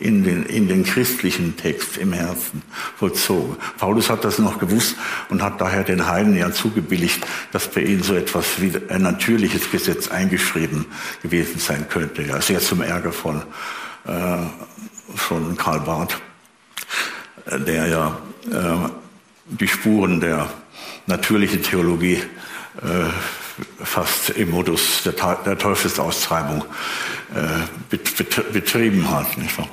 in 0.00 0.22
den, 0.22 0.46
in 0.46 0.68
den 0.68 0.84
christlichen 0.84 1.56
Text 1.56 1.96
im 1.96 2.12
Herzen 2.12 2.62
vollzogen. 2.96 3.56
Paulus 3.78 4.10
hat 4.10 4.24
das 4.24 4.38
noch 4.38 4.58
gewusst 4.58 4.96
und 5.28 5.42
hat 5.42 5.60
daher 5.60 5.82
den 5.82 6.06
Heiden 6.06 6.36
ja 6.36 6.52
zugebilligt, 6.52 7.26
dass 7.52 7.68
bei 7.68 7.82
ihnen 7.82 8.02
so 8.02 8.14
etwas 8.14 8.60
wie 8.60 8.72
ein 8.88 9.02
natürliches 9.02 9.70
Gesetz 9.70 10.08
eingeschrieben 10.08 10.86
gewesen 11.22 11.58
sein 11.58 11.86
könnte. 11.88 12.22
Ja, 12.22 12.40
sehr 12.40 12.60
zum 12.60 12.80
Ärger 12.80 13.12
von, 13.12 13.42
äh, 14.06 14.36
von 15.14 15.56
Karl 15.56 15.80
Barth, 15.80 16.20
der 17.50 17.86
ja 17.88 18.18
äh, 18.50 18.88
die 19.46 19.68
Spuren 19.68 20.20
der 20.20 20.48
natürlichen 21.06 21.62
Theologie 21.62 22.22
äh, 22.82 23.84
fast 23.84 24.30
im 24.30 24.50
Modus 24.50 25.02
der, 25.02 25.12
der 25.44 25.58
Teufelsaustreibung 25.58 26.64
äh, 27.34 27.96
betrieben 28.52 29.10
hat. 29.10 29.36
Nicht 29.36 29.58
wahr? 29.58 29.68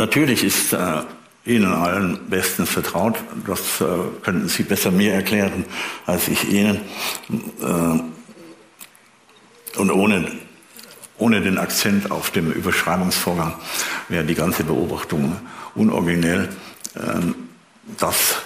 Natürlich 0.00 0.44
ist 0.44 0.72
äh, 0.72 1.02
Ihnen 1.44 1.74
allen 1.74 2.30
bestens 2.30 2.70
vertraut. 2.70 3.18
Das 3.46 3.82
äh, 3.82 3.84
könnten 4.22 4.48
Sie 4.48 4.62
besser 4.62 4.90
mir 4.90 5.12
erklären 5.12 5.66
als 6.06 6.26
ich 6.28 6.48
Ihnen. 6.50 6.80
Äh, 7.60 8.00
und 9.78 9.90
ohne, 9.90 10.32
ohne 11.18 11.42
den 11.42 11.58
Akzent 11.58 12.10
auf 12.10 12.30
dem 12.30 12.50
Überschreibungsvorgang 12.50 13.56
wäre 14.08 14.24
die 14.24 14.34
ganze 14.34 14.64
Beobachtung 14.64 15.36
unoriginell, 15.74 16.48
ähm, 16.96 17.34
dass 17.98 18.36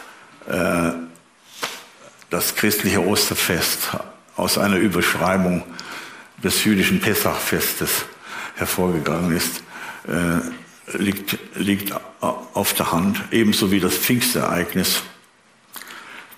äh, 0.48 0.90
das 2.30 2.56
christliche 2.56 3.00
Osterfest 3.06 3.96
aus 4.34 4.58
einer 4.58 4.78
Überschreibung 4.78 5.62
des 6.42 6.64
jüdischen 6.64 7.00
Pessachfestes 7.00 8.06
hervorgegangen 8.56 9.36
ist, 9.36 9.62
äh, 10.08 10.40
liegt, 10.92 11.38
liegt 11.56 11.92
auf 12.20 12.74
der 12.74 12.92
Hand, 12.92 13.22
ebenso 13.30 13.70
wie 13.70 13.80
das 13.80 13.96
Pfingstereignis 13.96 15.02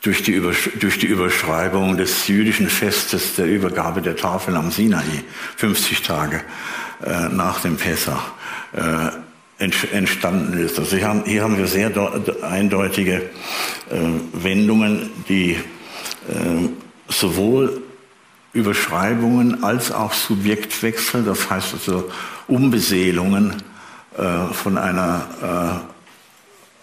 durch 0.02 0.22
die, 0.22 0.40
durch 0.78 0.98
die 0.98 1.06
Überschreibung 1.06 1.96
des 1.96 2.28
jüdischen 2.28 2.68
Festes 2.68 3.34
der 3.34 3.46
Übergabe 3.46 4.02
der 4.02 4.14
Tafel 4.14 4.56
am 4.56 4.70
Sinai, 4.70 5.02
50 5.56 6.02
Tage 6.02 6.42
äh, 7.04 7.28
nach 7.28 7.60
dem 7.60 7.76
Pessach, 7.76 8.32
äh, 8.72 9.10
entstanden 9.58 10.58
ist. 10.58 10.78
Also 10.78 10.96
hier 10.96 11.08
haben, 11.08 11.24
hier 11.24 11.42
haben 11.42 11.56
wir 11.56 11.66
sehr 11.66 11.90
eindeutige 12.42 13.14
äh, 13.14 13.22
Wendungen, 14.32 15.10
die 15.28 15.52
äh, 15.52 16.68
sowohl 17.08 17.82
Überschreibungen 18.52 19.64
als 19.64 19.90
auch 19.90 20.12
Subjektwechsel, 20.12 21.24
das 21.24 21.50
heißt 21.50 21.74
also 21.74 22.10
Umbeseelungen 22.46 23.62
äh, 24.16 24.52
von 24.54 24.78
einer 24.78 25.84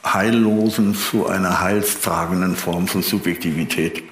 äh, 0.05 0.07
heillosen 0.07 0.93
zu 0.93 1.27
einer 1.27 1.61
heilstragenden 1.61 2.55
Form 2.55 2.87
von 2.87 3.01
Subjektivität 3.01 4.03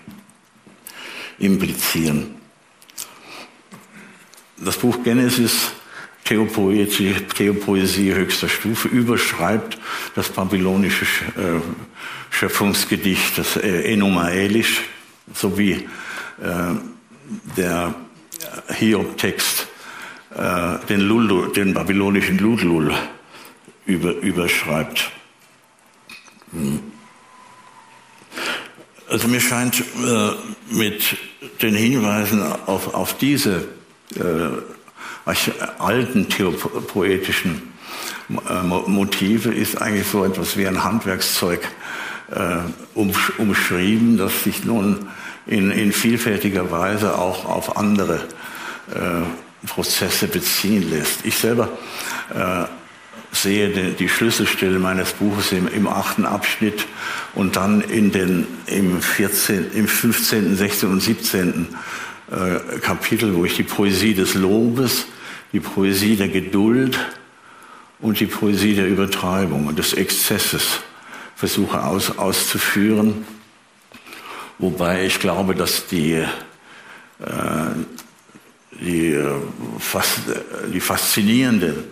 implizieren. 1.37 2.35
Das 4.57 4.77
Buch 4.77 5.03
Genesis 5.03 5.71
Theopoesie, 6.23 7.13
Theopoesie 7.35 8.13
höchster 8.13 8.49
Stufe 8.49 8.87
überschreibt 8.87 9.77
das 10.15 10.29
babylonische 10.29 11.05
äh, 11.05 11.61
Schöpfungsgedicht, 12.29 13.37
das 13.37 13.57
äh, 13.57 13.93
Enuma 13.93 14.29
Elish, 14.29 14.81
sowie 15.33 15.87
der 17.55 17.93
Hiob-Text 18.69 19.60
äh, 20.35 20.85
den, 20.87 21.01
Lulu, 21.01 21.47
den 21.47 21.73
babylonischen 21.73 22.37
Lulul 22.37 22.93
über, 23.85 24.13
überschreibt. 24.15 25.11
Hm. 26.51 26.79
Also 29.09 29.27
mir 29.27 29.41
scheint 29.41 29.79
äh, 29.79 30.31
mit 30.69 31.17
den 31.61 31.75
Hinweisen 31.75 32.41
auf, 32.65 32.93
auf 32.93 33.17
diese 33.17 33.67
äh, 34.15 35.31
alten 35.79 36.29
theopoetischen 36.29 37.73
äh, 38.29 38.63
Motive 38.63 39.53
ist 39.53 39.81
eigentlich 39.81 40.07
so 40.07 40.23
etwas 40.23 40.55
wie 40.55 40.65
ein 40.65 40.83
Handwerkszeug 40.83 41.67
äh, 42.31 42.59
umschrieben, 42.95 44.17
das 44.17 44.45
sich 44.45 44.63
nun 44.63 45.09
in, 45.45 45.71
in 45.71 45.91
vielfältiger 45.91 46.71
Weise 46.71 47.17
auch 47.17 47.45
auf 47.45 47.75
andere 47.77 48.27
äh, 48.93 49.23
Prozesse 49.65 50.27
beziehen 50.27 50.89
lässt. 50.89 51.25
Ich 51.25 51.37
selber 51.37 51.69
äh, 52.33 52.65
sehe 53.31 53.69
die, 53.69 53.91
die 53.93 54.09
Schlüsselstelle 54.09 54.79
meines 54.79 55.13
Buches 55.13 55.51
im, 55.51 55.67
im, 55.67 55.87
achten 55.87 56.25
Abschnitt 56.25 56.85
und 57.35 57.55
dann 57.55 57.81
in 57.81 58.11
den, 58.11 58.47
im, 58.65 59.01
14, 59.01 59.71
im 59.73 59.87
15., 59.87 60.55
16. 60.55 60.89
und 60.89 61.01
17. 61.01 61.67
Äh, 62.31 62.79
Kapitel, 62.79 63.35
wo 63.35 63.45
ich 63.45 63.55
die 63.55 63.63
Poesie 63.63 64.13
des 64.13 64.33
Lobes, 64.33 65.05
die 65.53 65.59
Poesie 65.59 66.15
der 66.15 66.29
Geduld 66.29 66.97
und 67.99 68.19
die 68.19 68.25
Poesie 68.25 68.75
der 68.75 68.87
Übertreibung 68.87 69.67
und 69.67 69.77
des 69.77 69.93
Exzesses 69.93 70.79
versuche 71.35 71.83
aus, 71.83 72.17
auszuführen. 72.17 73.25
Wobei 74.59 75.05
ich 75.05 75.19
glaube, 75.19 75.55
dass 75.55 75.87
die, 75.87 76.13
äh, 76.13 76.25
die, 78.81 79.13
äh, 79.13 79.31
die 80.73 80.81
faszinierende 80.81 81.83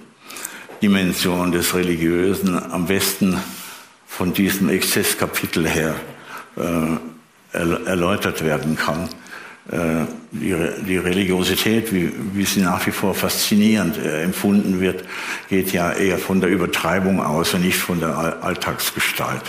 Dimension 0.82 1.52
des 1.52 1.74
Religiösen 1.74 2.62
am 2.72 2.86
besten 2.86 3.38
von 4.08 4.34
diesem 4.34 4.70
Exzesskapitel 4.70 5.68
her 5.68 5.96
äh, 6.58 6.98
erläutert 7.54 8.44
werden 8.44 8.76
kann. 8.76 9.08
Äh, 9.72 10.06
die, 10.32 10.56
die, 10.86 10.98
Religiosität, 10.98 11.94
wie, 11.94 12.12
wie, 12.34 12.46
sie 12.46 12.62
nach 12.62 12.86
wie 12.88 12.92
vor 12.92 13.14
faszinierend 13.14 13.98
äh, 13.98 14.24
empfunden 14.24 14.80
wird, 14.80 15.04
geht 15.48 15.72
ja 15.72 15.92
eher 15.92 16.18
von 16.18 16.42
der 16.42 16.50
Übertreibung 16.50 17.22
aus 17.22 17.54
und 17.54 17.62
nicht 17.62 17.78
von 17.78 18.00
der 18.00 18.44
Alltagsgestalt. 18.44 19.44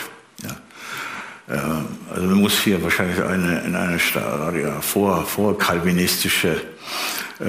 Also 1.50 2.26
man 2.26 2.40
muss 2.40 2.60
hier 2.60 2.82
wahrscheinlich 2.82 3.20
eine, 3.22 3.60
in 3.60 3.74
eine 3.74 3.98
ja, 3.98 4.80
vor, 4.80 5.24
vorkalvinistische 5.24 6.60
äh, 7.40 7.44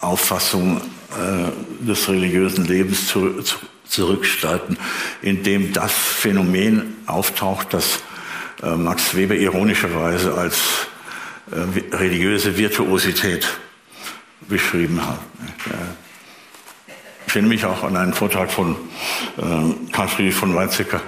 Auffassung 0.00 0.80
äh, 1.12 1.84
des 1.86 2.08
religiösen 2.08 2.64
Lebens 2.64 3.06
zu, 3.06 3.42
zu, 3.42 3.58
zurückstreiten, 3.88 4.76
in 5.22 5.44
dem 5.44 5.72
das 5.72 5.92
Phänomen 5.92 6.96
auftaucht, 7.06 7.74
das 7.74 8.00
äh, 8.62 8.74
Max 8.74 9.14
Weber 9.14 9.36
ironischerweise 9.36 10.34
als 10.34 10.88
äh, 11.52 11.96
religiöse 11.96 12.56
Virtuosität 12.56 13.46
beschrieben 14.48 15.00
hat. 15.06 15.18
Ich 17.26 17.34
erinnere 17.34 17.50
mich 17.50 17.64
auch 17.64 17.84
an 17.84 17.96
einen 17.96 18.14
Vortrag 18.14 18.50
von 18.50 18.76
äh, 19.38 19.92
Karl 19.92 20.08
Friedrich 20.08 20.34
von 20.34 20.54
Weizsäcker 20.54 21.00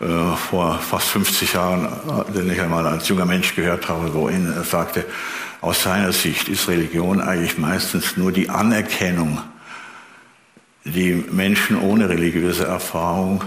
äh, 0.00 0.36
vor 0.36 0.78
fast 0.78 1.08
50 1.08 1.54
Jahren, 1.54 1.88
den 2.34 2.50
ich 2.50 2.60
einmal 2.60 2.86
als 2.86 3.08
junger 3.08 3.24
Mensch 3.24 3.54
gehört 3.54 3.88
habe, 3.88 4.12
wo 4.12 4.28
er 4.28 4.62
sagte, 4.62 5.04
aus 5.60 5.82
seiner 5.82 6.12
Sicht 6.12 6.48
ist 6.48 6.68
Religion 6.68 7.20
eigentlich 7.20 7.58
meistens 7.58 8.16
nur 8.16 8.30
die 8.30 8.50
Anerkennung, 8.50 9.40
die 10.84 11.24
Menschen 11.30 11.80
ohne 11.80 12.08
religiöse 12.08 12.66
Erfahrung 12.66 13.42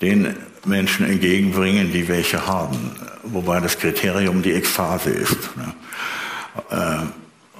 den 0.00 0.34
Menschen 0.64 1.06
entgegenbringen, 1.06 1.92
die 1.92 2.08
welche 2.08 2.46
haben. 2.46 2.90
Wobei 3.22 3.60
das 3.60 3.78
Kriterium 3.78 4.42
die 4.42 4.52
Ekstase 4.52 5.10
ist. 5.10 5.56
Ne? 5.56 5.74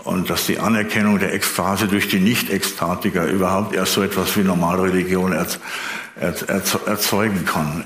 Und 0.04 0.30
dass 0.30 0.46
die 0.46 0.58
Anerkennung 0.58 1.18
der 1.18 1.34
Ekstase 1.34 1.88
durch 1.88 2.08
die 2.08 2.20
Nicht-Ekstatiker 2.20 3.26
überhaupt 3.26 3.74
erst 3.74 3.94
so 3.94 4.02
etwas 4.02 4.36
wie 4.36 4.42
Normalreligion 4.42 5.32
erzeugen 6.16 7.44
kann, 7.46 7.84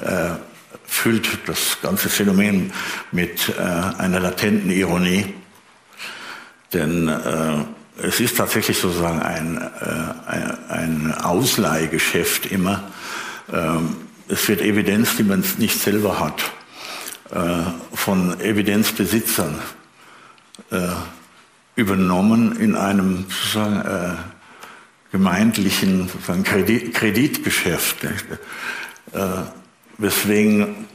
füllt 0.88 1.28
das 1.46 1.78
ganze 1.82 2.08
Phänomen 2.08 2.72
mit 3.12 3.50
äh, 3.50 3.62
einer 3.62 4.18
latenten 4.20 4.70
Ironie. 4.70 5.32
Denn 6.72 7.08
äh, 7.08 7.64
es 8.02 8.20
ist 8.20 8.36
tatsächlich 8.36 8.78
sozusagen 8.78 9.20
ein, 9.20 9.58
äh, 9.58 10.72
ein 10.72 11.14
Ausleihgeschäft 11.14 12.46
immer. 12.46 12.84
Ähm, 13.52 13.96
es 14.28 14.48
wird 14.48 14.60
Evidenz, 14.60 15.16
die 15.16 15.24
man 15.24 15.44
nicht 15.58 15.78
selber 15.80 16.20
hat, 16.20 16.42
äh, 17.30 17.96
von 17.96 18.40
Evidenzbesitzern 18.40 19.58
äh, 20.70 20.88
übernommen 21.78 22.56
in 22.56 22.74
einem 22.74 23.26
äh, 23.54 24.10
gemeindlichen 25.12 26.10
Kredit, 26.42 26.92
Kreditgeschäft, 26.92 27.98
weswegen 29.96 30.86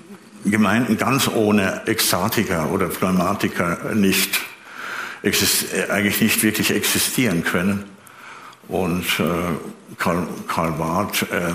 Gemeinden 0.46 0.98
ganz 0.98 1.30
ohne 1.30 1.88
Ekstatiker 1.88 2.70
oder 2.70 2.88
Pneumatiker 2.88 3.96
nicht 3.96 4.42
eigentlich 5.90 6.22
nicht 6.22 6.44
wirklich 6.44 6.72
existieren 6.72 7.44
können. 7.46 7.86
Und 8.68 9.06
äh, 9.20 9.96
Karl, 9.98 10.28
Karl 10.48 10.72
Barth 10.74 11.26
äh, 11.32 11.54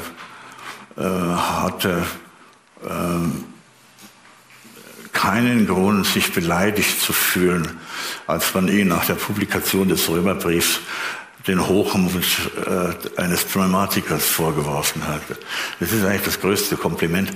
äh, 1.01 1.05
hatte 1.05 2.03
ähm, 2.89 3.45
keinen 5.13 5.67
Grund, 5.67 6.07
sich 6.07 6.33
beleidigt 6.33 7.01
zu 7.01 7.13
fühlen, 7.13 7.69
als 8.27 8.55
man 8.55 8.69
ihn 8.69 8.89
nach 8.89 9.07
der 9.07 9.15
Publikation 9.15 9.89
des 9.89 10.09
Römerbriefs 10.09 10.81
den 11.47 11.67
Hochmut 11.67 12.13
äh, 12.67 13.21
eines 13.21 13.45
Pneumatikers 13.45 14.27
vorgeworfen 14.27 15.07
hat. 15.07 15.23
Das 15.81 15.93
ist 15.93 16.05
eigentlich 16.05 16.25
das 16.25 16.41
größte 16.41 16.77
Kompliment, 16.77 17.33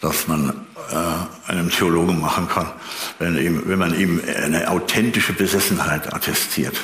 das 0.00 0.26
man 0.26 0.66
äh, 0.90 1.50
einem 1.50 1.70
Theologen 1.70 2.20
machen 2.20 2.48
kann, 2.48 2.70
wenn, 3.18 3.38
ihm, 3.38 3.62
wenn 3.66 3.78
man 3.78 3.98
ihm 3.98 4.20
eine 4.42 4.68
authentische 4.68 5.32
Besessenheit 5.32 6.12
attestiert. 6.12 6.76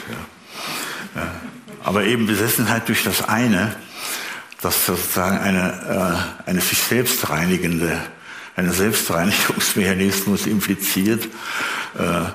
Ja. 1.15 1.27
Aber 1.85 2.05
eben 2.05 2.27
Besessenheit 2.27 2.89
durch 2.89 3.03
das 3.03 3.29
eine, 3.29 3.75
das 4.61 4.87
sozusagen 4.87 5.39
eine, 5.39 6.25
äh, 6.47 6.51
eine 6.51 6.61
sich 6.61 6.79
selbst 6.79 7.29
reinigende, 7.29 8.01
einen 8.57 8.73
Selbstreinigungsmechanismus 8.73 10.47
impliziert. 10.47 11.25
Äh, 11.99 12.31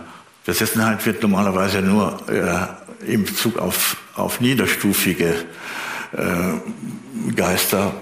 Besessenheit 0.46 1.06
wird 1.06 1.22
normalerweise 1.22 1.82
nur 1.82 2.18
äh, 2.30 3.12
in 3.12 3.26
Bezug 3.26 3.58
auf, 3.58 3.98
auf 4.16 4.40
niederstufige 4.40 5.36
äh, 6.14 7.32
Geister 7.36 7.94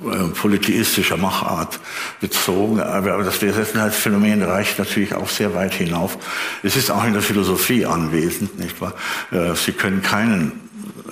äh, 0.00 0.28
polytheistischer 0.28 1.16
Machart 1.16 1.80
bezogen. 2.20 2.80
Aber 2.80 3.24
das 3.24 3.38
Besessenheitsphänomen 3.38 4.42
reicht 4.42 4.78
natürlich 4.78 5.14
auch 5.14 5.28
sehr 5.28 5.54
weit 5.54 5.74
hinauf. 5.74 6.18
Es 6.62 6.76
ist 6.76 6.90
auch 6.90 7.04
in 7.04 7.14
der 7.14 7.22
Philosophie 7.22 7.84
anwesend, 7.84 8.58
nicht 8.58 8.80
wahr? 8.80 8.94
Äh, 9.32 9.54
Sie 9.54 9.72
können 9.72 10.02
keinen 10.02 10.68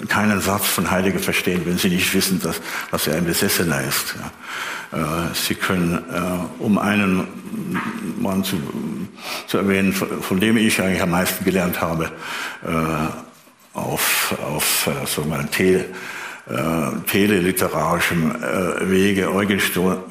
keinen 0.08 0.40
Satz 0.40 0.66
von 0.66 0.90
Heidegger 0.90 1.18
verstehen, 1.18 1.62
wenn 1.64 1.78
Sie 1.78 1.88
nicht 1.88 2.12
wissen, 2.14 2.40
dass, 2.40 2.60
dass 2.90 3.06
er 3.06 3.16
ein 3.16 3.24
Besessener 3.24 3.80
ist. 3.82 4.14
Äh, 4.14 4.28
Sie 5.34 5.54
können, 5.54 6.04
um 6.58 6.78
einen 6.78 7.26
Mann 8.18 8.44
zu, 8.44 8.56
zu 9.46 9.58
erwähnen, 9.58 9.92
von 9.92 10.40
dem 10.40 10.56
ich 10.56 10.80
eigentlich 10.80 11.02
am 11.02 11.10
meisten 11.10 11.44
gelernt 11.44 11.80
habe, 11.80 12.12
auf, 13.74 14.34
auf 14.42 14.88
so 15.06 15.24
mal 15.24 15.44
Tee, 15.46 15.84
äh, 16.48 17.10
teleliterarischen 17.10 18.42
äh, 18.42 18.88
Wege 18.88 19.34
Eugen, 19.34 19.60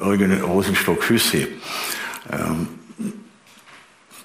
Eugen 0.00 0.40
Rosenstock-Hüssi, 0.42 1.48
ähm, 2.30 2.68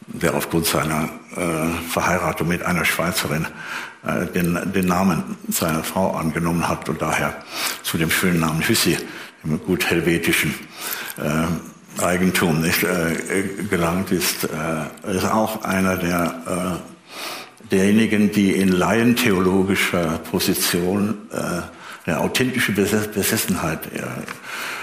der 0.08 0.36
aufgrund 0.36 0.66
seiner 0.66 1.10
äh, 1.38 1.90
Verheiratung 1.90 2.50
mit 2.50 2.64
einer 2.64 2.84
Schweizerin 2.84 3.48
äh, 4.06 4.26
den, 4.26 4.74
den 4.74 4.88
Namen 4.88 5.38
seiner 5.48 5.86
Frau 5.86 6.12
angenommen 6.12 6.68
hat 6.68 6.90
und 6.90 7.02
daher 7.02 7.42
zu 7.82 7.98
dem 7.98 8.12
schönen 8.12 8.42
Namen 8.42 8.62
Hüssi, 8.62 8.98
dem 9.44 9.64
gut 9.64 9.90
helvetischen 9.90 10.54
äh, 11.18 12.02
Eigentum 12.02 12.62
nicht, 12.62 12.84
äh, 12.84 13.16
gelangt 13.70 14.12
ist, 14.12 14.46
äh, 14.46 15.16
ist 15.16 15.26
auch 15.26 15.64
einer 15.64 15.98
der 15.98 16.82
äh, 16.82 17.68
derjenigen, 17.72 18.32
die 18.32 18.52
in 18.52 18.70
laientheologischer 18.70 20.20
Position 20.20 21.18
äh, 21.32 22.10
eine 22.10 22.20
authentische 22.20 22.72
Besessenheit 22.72 23.86
äh, 23.94 24.02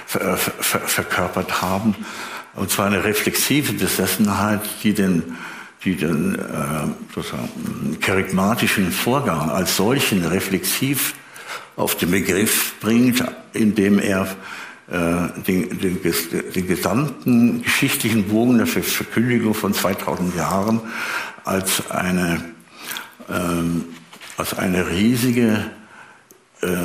ver, 0.06 0.36
ver, 0.36 0.80
verkörpert 0.80 1.62
haben, 1.62 1.94
und 2.54 2.70
zwar 2.70 2.86
eine 2.86 3.04
reflexive 3.04 3.72
Besessenheit, 3.72 4.60
die 4.82 4.92
den 4.92 5.36
die 5.84 5.94
den 5.94 6.34
äh, 6.34 6.38
sozusagen, 7.14 7.98
charismatischen 8.00 8.90
Vorgang 8.90 9.50
als 9.50 9.76
solchen 9.76 10.24
reflexiv 10.24 11.14
auf 11.78 11.94
den 11.94 12.10
Begriff 12.10 12.74
bringt, 12.80 13.24
indem 13.52 13.98
er 13.98 14.26
äh, 14.90 15.42
den, 15.46 15.78
den, 15.78 16.00
den 16.54 16.66
gesamten 16.66 17.62
geschichtlichen 17.62 18.24
Bogen 18.24 18.58
der 18.58 18.66
Verkündigung 18.66 19.54
von 19.54 19.72
2000 19.72 20.34
Jahren 20.36 20.80
als 21.44 21.90
eine, 21.90 22.44
ähm, 23.30 23.84
als 24.36 24.58
eine 24.58 24.90
riesige 24.90 25.70
äh, 26.62 26.76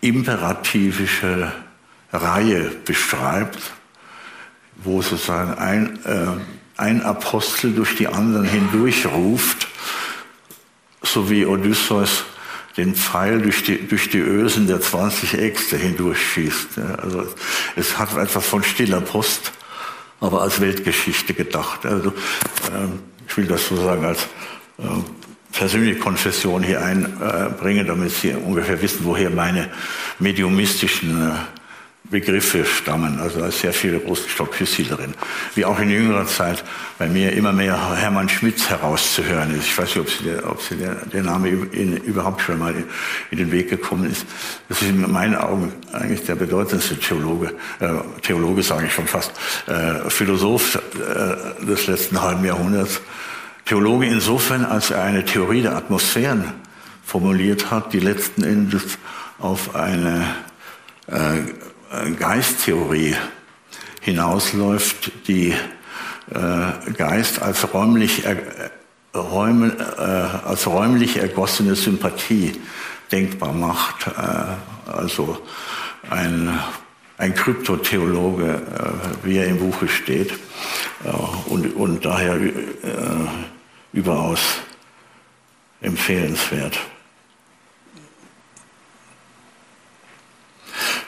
imperativische 0.00 1.52
Reihe 2.12 2.72
beschreibt, 2.84 3.72
wo 4.82 5.02
sozusagen 5.02 5.54
ein 5.54 6.04
äh, 6.04 6.40
ein 6.80 7.02
Apostel 7.02 7.74
durch 7.74 7.94
die 7.96 8.08
anderen 8.08 8.46
hindurchruft, 8.46 9.68
so 11.02 11.28
wie 11.28 11.44
Odysseus 11.44 12.24
den 12.80 12.94
Pfeil 12.94 13.42
durch 13.42 13.62
die, 13.62 13.86
durch 13.86 14.08
die 14.08 14.18
Ösen 14.18 14.66
der 14.66 14.80
20 14.80 15.34
Äxte 15.34 15.76
hindurchschießt. 15.76 16.78
Also 17.02 17.26
es 17.76 17.98
hat 17.98 18.16
etwas 18.16 18.46
von 18.46 18.62
stiller 18.62 19.02
Post, 19.02 19.52
aber 20.20 20.40
als 20.40 20.60
Weltgeschichte 20.60 21.34
gedacht. 21.34 21.84
Also 21.84 22.12
ähm, 22.74 23.00
ich 23.28 23.36
will 23.36 23.46
das 23.46 23.68
sozusagen 23.68 24.04
als 24.04 24.26
ähm, 24.78 25.04
persönliche 25.52 25.98
Konfession 25.98 26.62
hier 26.62 26.82
einbringen, 26.82 27.86
damit 27.86 28.12
Sie 28.12 28.32
ungefähr 28.32 28.80
wissen, 28.80 29.00
woher 29.02 29.30
meine 29.30 29.68
mediumistischen 30.18 31.32
äh, 31.32 31.34
Begriffe 32.04 32.64
stammen. 32.64 33.20
Also 33.20 33.40
da 33.40 33.46
ist 33.46 33.60
sehr 33.60 33.72
viel 33.72 33.96
Rosenstock-Hüssi 33.96 34.84
drin. 34.84 35.14
Wie 35.54 35.64
auch 35.64 35.78
in 35.78 35.90
jüngerer 35.90 36.26
Zeit 36.26 36.64
bei 36.98 37.06
mir 37.08 37.32
immer 37.32 37.52
mehr 37.52 37.96
Hermann 37.96 38.28
Schmitz 38.28 38.68
herauszuhören 38.68 39.54
ist. 39.56 39.66
Ich 39.66 39.78
weiß 39.78 39.94
nicht, 39.94 39.98
ob, 39.98 40.10
Sie 40.10 40.24
der, 40.24 40.50
ob 40.50 40.60
Sie 40.60 40.76
der, 40.76 40.94
der 41.06 41.22
Name 41.22 41.50
überhaupt 41.50 42.42
schon 42.42 42.58
mal 42.58 42.74
in, 43.30 43.38
den 43.38 43.52
Weg 43.52 43.70
gekommen 43.70 44.10
ist. 44.10 44.26
Das 44.68 44.82
ist 44.82 44.88
in 44.88 45.10
meinen 45.10 45.36
Augen 45.36 45.72
eigentlich 45.92 46.24
der 46.24 46.34
bedeutendste 46.34 46.98
Theologe, 46.98 47.54
äh, 47.78 47.88
Theologe 48.22 48.62
sage 48.62 48.86
ich 48.86 48.92
schon 48.92 49.06
fast, 49.06 49.32
äh, 49.66 50.10
Philosoph 50.10 50.76
äh, 50.76 51.64
des 51.64 51.86
letzten 51.86 52.20
halben 52.20 52.44
Jahrhunderts. 52.44 53.00
Theologe 53.66 54.06
insofern, 54.06 54.64
als 54.64 54.90
er 54.90 55.04
eine 55.04 55.24
Theorie 55.24 55.62
der 55.62 55.76
Atmosphären 55.76 56.52
formuliert 57.04 57.70
hat, 57.70 57.92
die 57.92 58.00
letzten 58.00 58.42
Endes 58.42 58.98
auf 59.38 59.76
eine 59.76 60.24
äh, 61.06 61.38
Geisttheorie 62.18 63.16
hinausläuft, 64.00 65.10
die 65.26 65.54
äh, 66.30 66.92
Geist 66.92 67.42
als 67.42 67.74
räumlich, 67.74 68.24
äh, 68.24 68.36
räum, 69.12 69.70
äh, 69.70 70.02
als 70.02 70.68
räumlich 70.68 71.16
ergossene 71.16 71.74
Sympathie 71.74 72.60
denkbar 73.10 73.52
macht. 73.52 74.06
Äh, 74.06 74.90
also 74.92 75.38
ein, 76.08 76.60
ein 77.18 77.34
Kryptotheologe, 77.34 78.54
äh, 78.54 79.26
wie 79.26 79.38
er 79.38 79.46
im 79.46 79.58
Buche 79.58 79.88
steht, 79.88 80.32
und, 81.46 81.74
und 81.76 82.04
daher 82.04 82.38
überaus 83.94 84.58
empfehlenswert. 85.80 86.78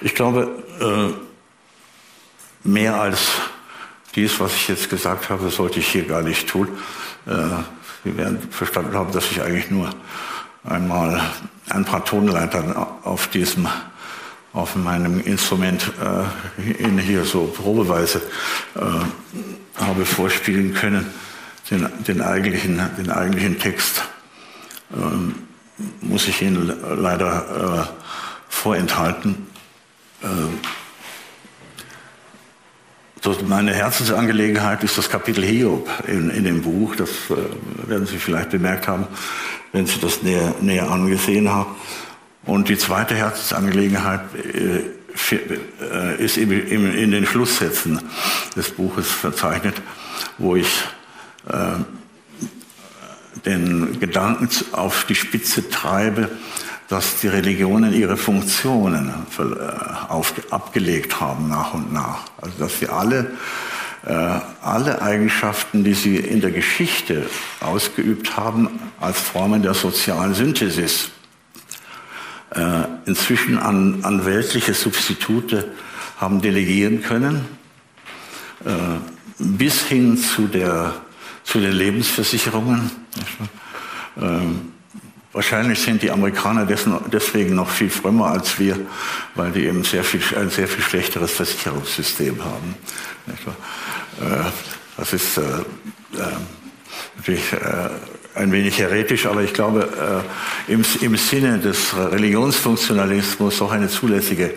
Ich 0.00 0.14
glaube, 0.14 0.64
äh, 0.82 1.12
mehr 2.64 3.00
als 3.00 3.20
dies, 4.14 4.38
was 4.40 4.54
ich 4.54 4.68
jetzt 4.68 4.90
gesagt 4.90 5.30
habe, 5.30 5.48
sollte 5.50 5.78
ich 5.78 5.88
hier 5.88 6.04
gar 6.04 6.22
nicht 6.22 6.48
tun. 6.48 6.68
Äh, 7.26 7.32
Sie 8.04 8.16
werden 8.16 8.40
verstanden 8.50 8.94
haben, 8.94 9.12
dass 9.12 9.30
ich 9.30 9.40
eigentlich 9.40 9.70
nur 9.70 9.88
einmal 10.64 11.20
ein 11.70 11.84
paar 11.84 12.04
Tonleitern 12.04 12.74
auf 12.74 13.28
diesem, 13.28 13.68
auf 14.52 14.74
meinem 14.74 15.20
Instrument 15.20 15.92
äh, 16.00 16.72
in 16.82 16.98
hier 16.98 17.24
so 17.24 17.46
probeweise 17.46 18.20
äh, 18.74 19.80
habe 19.80 20.04
vorspielen 20.04 20.74
können, 20.74 21.06
den, 21.70 21.88
den, 22.06 22.20
eigentlichen, 22.20 22.82
den 22.98 23.10
eigentlichen 23.10 23.58
Text 23.58 24.04
ähm, 24.94 25.34
muss 26.00 26.28
ich 26.28 26.42
Ihnen 26.42 26.72
leider 27.00 27.88
äh, 27.88 28.02
vorenthalten. 28.48 29.46
Ähm, 30.22 30.58
meine 33.46 33.72
Herzensangelegenheit 33.72 34.82
ist 34.82 34.98
das 34.98 35.08
Kapitel 35.08 35.44
Hiob 35.44 35.88
in, 36.06 36.30
in 36.30 36.44
dem 36.44 36.62
Buch. 36.62 36.96
Das 36.96 37.10
äh, 37.30 37.88
werden 37.88 38.06
Sie 38.06 38.18
vielleicht 38.18 38.50
bemerkt 38.50 38.88
haben, 38.88 39.06
wenn 39.72 39.86
Sie 39.86 39.98
das 40.00 40.22
näher, 40.22 40.54
näher 40.60 40.90
angesehen 40.90 41.48
haben. 41.48 41.74
Und 42.44 42.68
die 42.68 42.78
zweite 42.78 43.14
Herzensangelegenheit 43.14 44.22
äh, 44.34 44.80
äh, 45.80 46.24
ist 46.24 46.36
in 46.36 47.10
den 47.10 47.26
Schlusssätzen 47.26 48.00
des 48.56 48.70
Buches 48.70 49.10
verzeichnet, 49.10 49.74
wo 50.38 50.56
ich 50.56 50.68
den 53.44 53.98
Gedanken 54.00 54.48
auf 54.72 55.04
die 55.04 55.14
Spitze 55.14 55.68
treibe, 55.68 56.30
dass 56.92 57.20
die 57.20 57.28
Religionen 57.28 57.94
ihre 57.94 58.18
Funktionen 58.18 59.14
äh, 59.38 59.42
auf, 60.10 60.34
abgelegt 60.50 61.22
haben 61.22 61.48
nach 61.48 61.72
und 61.72 61.90
nach. 61.90 62.24
Also 62.38 62.58
dass 62.58 62.80
sie 62.80 62.88
alle, 62.90 63.30
äh, 64.04 64.12
alle 64.60 65.00
Eigenschaften, 65.00 65.84
die 65.84 65.94
sie 65.94 66.16
in 66.16 66.42
der 66.42 66.50
Geschichte 66.50 67.24
ausgeübt 67.60 68.36
haben, 68.36 68.68
als 69.00 69.18
Formen 69.18 69.62
der 69.62 69.72
sozialen 69.72 70.34
Synthesis 70.34 71.12
äh, 72.54 72.82
inzwischen 73.06 73.56
an, 73.56 74.00
an 74.02 74.26
weltliche 74.26 74.74
Substitute 74.74 75.72
haben 76.18 76.42
delegieren 76.42 77.02
können, 77.02 77.46
äh, 78.66 78.68
bis 79.38 79.80
hin 79.80 80.18
zu, 80.18 80.46
der, 80.46 80.92
zu 81.42 81.58
den 81.58 81.72
Lebensversicherungen. 81.72 82.90
Ähm, 84.20 84.71
Wahrscheinlich 85.32 85.80
sind 85.80 86.02
die 86.02 86.10
Amerikaner 86.10 86.66
deswegen 86.66 87.54
noch 87.54 87.70
viel 87.70 87.88
frömmer 87.88 88.26
als 88.26 88.58
wir, 88.58 88.78
weil 89.34 89.50
die 89.50 89.64
eben 89.64 89.82
sehr 89.82 90.04
viel, 90.04 90.20
ein 90.36 90.50
sehr 90.50 90.68
viel 90.68 90.84
schlechteres 90.84 91.32
Versicherungssystem 91.32 92.44
haben. 92.44 92.74
Äh, 94.20 94.50
das 94.98 95.12
ist 95.14 95.38
äh, 95.38 95.40
äh, 95.40 96.26
natürlich 97.16 97.44
ein 98.34 98.52
wenig 98.52 98.78
heretisch, 98.78 99.26
aber 99.26 99.42
ich 99.42 99.52
glaube, 99.52 100.24
im, 100.66 100.84
im 101.02 101.16
Sinne 101.16 101.58
des 101.58 101.94
Religionsfunktionalismus 101.94 103.60
auch 103.60 103.70
eine 103.70 103.88
zulässige 103.88 104.54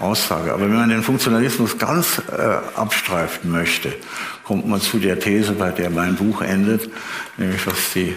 Aussage. 0.00 0.52
Aber 0.52 0.62
wenn 0.62 0.74
man 0.74 0.88
den 0.88 1.04
Funktionalismus 1.04 1.78
ganz 1.78 2.20
abstreifen 2.74 3.52
möchte, 3.52 3.94
kommt 4.42 4.66
man 4.66 4.80
zu 4.80 4.98
der 4.98 5.20
These, 5.20 5.52
bei 5.52 5.70
der 5.70 5.90
mein 5.90 6.16
Buch 6.16 6.42
endet, 6.42 6.90
nämlich 7.36 7.64
was 7.64 7.92
die 7.94 8.16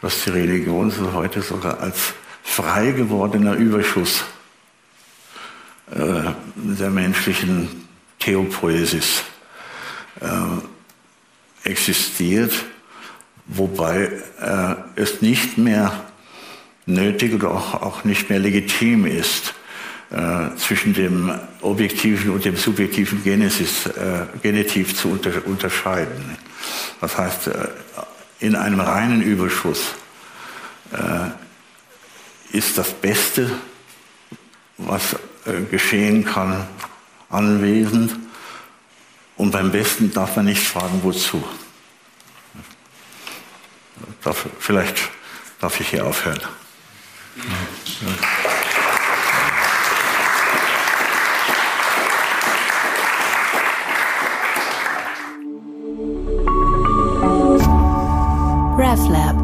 was 0.00 0.24
die 0.24 0.30
Religion 0.30 0.90
so 0.90 1.12
heute 1.12 1.42
sogar 1.42 1.80
als 1.80 2.14
frei 2.42 2.92
gewordener 2.92 3.54
Überschuss 3.54 4.24
äh, 5.90 6.32
der 6.54 6.90
menschlichen 6.90 7.88
Theopoesis 8.18 9.22
äh, 10.20 11.68
existiert, 11.68 12.52
wobei 13.46 14.10
äh, 14.40 14.74
es 14.96 15.22
nicht 15.22 15.58
mehr 15.58 16.04
nötig 16.86 17.34
oder 17.34 17.50
auch, 17.50 18.04
nicht 18.04 18.30
mehr 18.30 18.38
legitim 18.38 19.06
ist, 19.06 19.54
zwischen 20.56 20.94
dem 20.94 21.30
objektiven 21.60 22.30
und 22.30 22.42
dem 22.42 22.56
subjektiven 22.56 23.22
Genesis, 23.22 23.90
Genitiv 24.40 24.96
zu 24.96 25.10
unter, 25.10 25.46
unterscheiden. 25.46 26.38
Das 27.02 27.18
heißt, 27.18 27.50
in 28.40 28.56
einem 28.56 28.80
reinen 28.80 29.22
Überschuss 29.22 29.94
äh, 30.92 32.56
ist 32.56 32.78
das 32.78 32.92
Beste, 32.92 33.50
was 34.76 35.14
äh, 35.44 35.62
geschehen 35.70 36.24
kann, 36.24 36.66
anwesend. 37.28 38.16
Und 39.36 39.50
beim 39.50 39.70
Besten 39.70 40.12
darf 40.12 40.36
man 40.36 40.46
nicht 40.46 40.66
fragen, 40.66 41.00
wozu. 41.02 41.42
Darf, 44.22 44.46
vielleicht 44.58 44.96
darf 45.60 45.80
ich 45.80 45.88
hier 45.88 46.06
aufhören. 46.06 46.40
Slap. 58.98 59.37